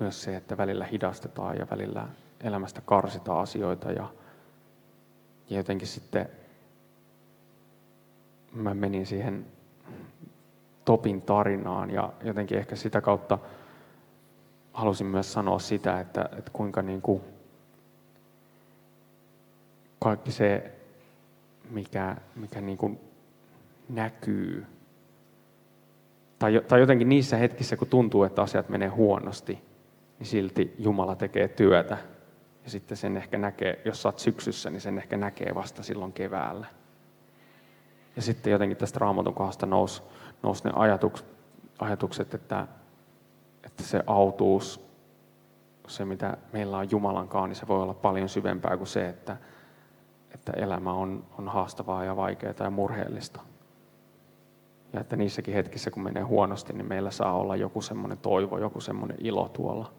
myös 0.00 0.22
se, 0.22 0.36
että 0.36 0.56
välillä 0.56 0.84
hidastetaan 0.84 1.56
ja 1.56 1.66
välillä 1.70 2.08
elämästä 2.40 2.80
karsitaan 2.84 3.40
asioita 3.40 3.92
ja, 3.92 4.08
ja 5.50 5.56
jotenkin 5.56 5.88
sitten 5.88 6.28
mä 8.52 8.74
menin 8.74 9.06
siihen 9.06 9.46
Topin 10.84 11.22
tarinaan 11.22 11.90
ja 11.90 12.12
jotenkin 12.24 12.58
ehkä 12.58 12.76
sitä 12.76 13.00
kautta 13.00 13.38
halusin 14.72 15.06
myös 15.06 15.32
sanoa 15.32 15.58
sitä, 15.58 16.00
että, 16.00 16.28
että 16.38 16.50
kuinka 16.52 16.82
niin 16.82 17.02
kuin 17.02 17.22
kaikki 19.98 20.32
se, 20.32 20.72
mikä, 21.70 22.16
mikä 22.36 22.60
niin 22.60 22.78
kuin 22.78 23.00
näkyy, 23.88 24.66
tai, 26.38 26.62
tai 26.68 26.80
jotenkin 26.80 27.08
niissä 27.08 27.36
hetkissä, 27.36 27.76
kun 27.76 27.88
tuntuu, 27.88 28.24
että 28.24 28.42
asiat 28.42 28.68
menee 28.68 28.88
huonosti, 28.88 29.62
niin 30.18 30.26
silti 30.26 30.74
Jumala 30.78 31.16
tekee 31.16 31.48
työtä. 31.48 31.98
Ja 32.64 32.70
sitten 32.70 32.96
sen 32.96 33.16
ehkä 33.16 33.38
näkee, 33.38 33.80
jos 33.84 34.06
oot 34.06 34.18
syksyssä, 34.18 34.70
niin 34.70 34.80
sen 34.80 34.98
ehkä 34.98 35.16
näkee 35.16 35.54
vasta 35.54 35.82
silloin 35.82 36.12
keväällä. 36.12 36.66
Ja 38.16 38.22
sitten 38.22 38.50
jotenkin 38.50 38.76
tästä 38.76 38.98
raamatun 38.98 39.34
kohdasta 39.34 39.66
nousi, 39.66 40.02
nousi 40.42 40.64
ne 40.64 40.70
ajatukset, 40.74 41.26
ajatukset 41.78 42.34
että, 42.34 42.66
että 43.64 43.82
se 43.82 44.02
autuus, 44.06 44.90
se 45.88 46.04
mitä 46.04 46.36
meillä 46.52 46.78
on 46.78 46.90
Jumalankaan, 46.90 47.48
niin 47.48 47.56
se 47.56 47.68
voi 47.68 47.82
olla 47.82 47.94
paljon 47.94 48.28
syvempää 48.28 48.76
kuin 48.76 48.86
se, 48.86 49.08
että, 49.08 49.36
että 50.34 50.52
elämä 50.52 50.92
on, 50.92 51.24
on 51.38 51.48
haastavaa 51.48 52.04
ja 52.04 52.16
vaikeaa 52.16 52.54
ja 52.60 52.70
murheellista. 52.70 53.40
Ja 54.92 55.00
että 55.00 55.16
niissäkin 55.16 55.54
hetkissä, 55.54 55.90
kun 55.90 56.02
menee 56.02 56.22
huonosti, 56.22 56.72
niin 56.72 56.88
meillä 56.88 57.10
saa 57.10 57.36
olla 57.36 57.56
joku 57.56 57.82
semmoinen 57.82 58.18
toivo, 58.18 58.58
joku 58.58 58.80
semmoinen 58.80 59.16
ilo 59.20 59.48
tuolla. 59.48 59.92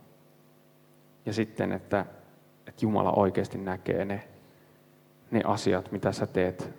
Ja 1.25 1.33
sitten, 1.33 1.71
että, 1.71 2.05
että 2.67 2.85
Jumala 2.85 3.11
oikeasti 3.11 3.57
näkee 3.57 4.05
ne, 4.05 4.29
ne 5.31 5.41
asiat, 5.45 5.91
mitä 5.91 6.11
sä 6.11 6.27
teet 6.27 6.69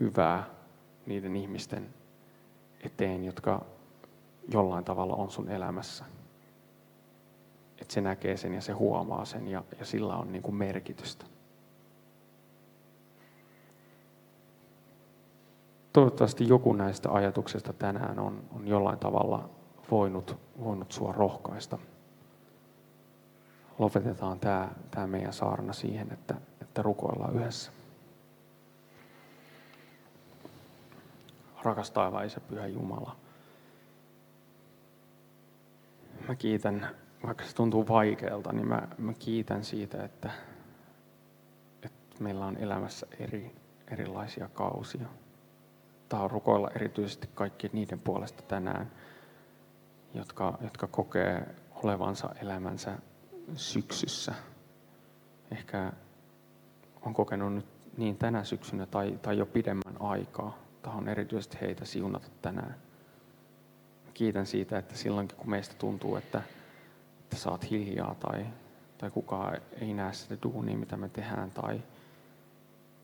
hyvää 0.00 0.44
niiden 1.06 1.36
ihmisten 1.36 1.88
eteen, 2.80 3.24
jotka 3.24 3.64
jollain 4.48 4.84
tavalla 4.84 5.14
on 5.14 5.30
sun 5.30 5.48
elämässä. 5.48 6.04
Että 7.80 7.94
se 7.94 8.00
näkee 8.00 8.36
sen 8.36 8.54
ja 8.54 8.60
se 8.60 8.72
huomaa 8.72 9.24
sen 9.24 9.48
ja, 9.48 9.64
ja 9.78 9.84
sillä 9.84 10.16
on 10.16 10.32
niin 10.32 10.42
kuin 10.42 10.54
merkitystä. 10.54 11.24
Toivottavasti 15.92 16.48
joku 16.48 16.72
näistä 16.72 17.12
ajatuksista 17.12 17.72
tänään 17.72 18.18
on, 18.18 18.42
on 18.56 18.68
jollain 18.68 18.98
tavalla 18.98 19.48
voinut, 19.90 20.36
voinut 20.64 20.92
sua 20.92 21.12
rohkaista. 21.12 21.78
Lopetetaan 23.78 24.40
tämä, 24.40 24.68
tämä 24.90 25.06
meidän 25.06 25.32
saarna 25.32 25.72
siihen, 25.72 26.12
että, 26.12 26.34
että 26.60 26.82
rukoillaan 26.82 27.36
yhdessä. 27.36 27.72
Rakas 31.62 31.90
taivaan 31.90 32.26
Isä, 32.26 32.40
Pyhä 32.40 32.66
Jumala. 32.66 33.16
Mä 36.28 36.34
kiitän, 36.34 36.88
vaikka 37.26 37.44
se 37.44 37.54
tuntuu 37.54 37.88
vaikealta, 37.88 38.52
niin 38.52 38.68
mä, 38.68 38.88
mä 38.98 39.14
kiitän 39.14 39.64
siitä, 39.64 40.04
että, 40.04 40.30
että 41.82 42.16
meillä 42.20 42.46
on 42.46 42.56
elämässä 42.56 43.06
eri, 43.18 43.54
erilaisia 43.90 44.48
kausia. 44.48 45.06
Tahdon 46.08 46.30
rukoilla 46.30 46.70
erityisesti 46.70 47.28
kaikki 47.34 47.70
niiden 47.72 47.98
puolesta 47.98 48.42
tänään, 48.42 48.90
jotka, 50.14 50.58
jotka 50.60 50.86
kokee 50.86 51.54
olevansa 51.74 52.34
elämänsä 52.42 52.98
syksyssä. 53.54 54.34
Ehkä 55.50 55.92
on 57.02 57.14
kokenut 57.14 57.54
nyt 57.54 57.66
niin 57.96 58.16
tänä 58.16 58.44
syksynä 58.44 58.86
tai, 58.86 59.18
tai 59.22 59.38
jo 59.38 59.46
pidemmän 59.46 60.00
aikaa 60.00 60.58
tahon 60.82 61.08
erityisesti 61.08 61.58
heitä 61.60 61.84
siunata 61.84 62.28
tänään. 62.42 62.74
Kiitän 64.14 64.46
siitä, 64.46 64.78
että 64.78 64.96
silloinkin 64.96 65.38
kun 65.38 65.50
meistä 65.50 65.74
tuntuu, 65.78 66.16
että, 66.16 66.42
että 67.22 67.36
sä 67.36 67.50
oot 67.50 67.70
hiljaa 67.70 68.14
tai, 68.14 68.46
tai 68.98 69.10
kukaan 69.10 69.60
ei 69.80 69.94
näe 69.94 70.12
sitä 70.12 70.36
duunia, 70.42 70.76
mitä 70.76 70.96
me 70.96 71.08
tehdään, 71.08 71.50
tai, 71.50 71.82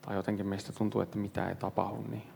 tai 0.03 0.17
jotenkin 0.17 0.47
meistä 0.47 0.73
tuntuu, 0.73 1.01
että 1.01 1.19
mitä 1.19 1.49
ei 1.49 1.55
tapahdu, 1.55 2.05
niin, 2.09 2.29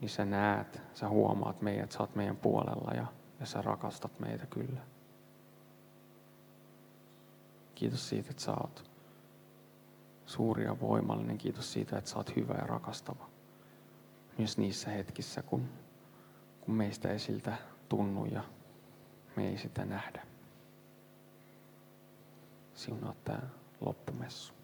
niin 0.00 0.08
sä 0.08 0.24
näet, 0.24 0.80
sä 0.94 1.08
huomaat 1.08 1.62
meidät, 1.62 1.92
sä 1.92 2.00
oot 2.00 2.14
meidän 2.14 2.36
puolella 2.36 2.90
ja, 2.94 3.06
ja 3.40 3.46
sä 3.46 3.62
rakastat 3.62 4.20
meitä 4.20 4.46
kyllä. 4.46 4.80
Kiitos 7.74 8.08
siitä, 8.08 8.30
että 8.30 8.42
sä 8.42 8.52
oot 8.52 8.90
suuri 10.26 10.64
ja 10.64 10.80
voimallinen. 10.80 11.38
Kiitos 11.38 11.72
siitä, 11.72 11.98
että 11.98 12.10
sä 12.10 12.16
oot 12.16 12.36
hyvä 12.36 12.54
ja 12.54 12.66
rakastava 12.66 13.30
myös 14.40 14.58
niissä 14.58 14.90
hetkissä, 14.90 15.42
kun, 15.42 15.68
kun 16.60 16.74
meistä 16.74 17.08
ei 17.12 17.18
siltä 17.18 17.56
tunnu 17.88 18.24
ja 18.24 18.44
me 19.36 19.48
ei 19.48 19.58
sitä 19.58 19.84
nähdä. 19.84 20.26
Siunaa 22.74 23.14
tämä 23.24 23.42
loppumessu. 23.80 24.59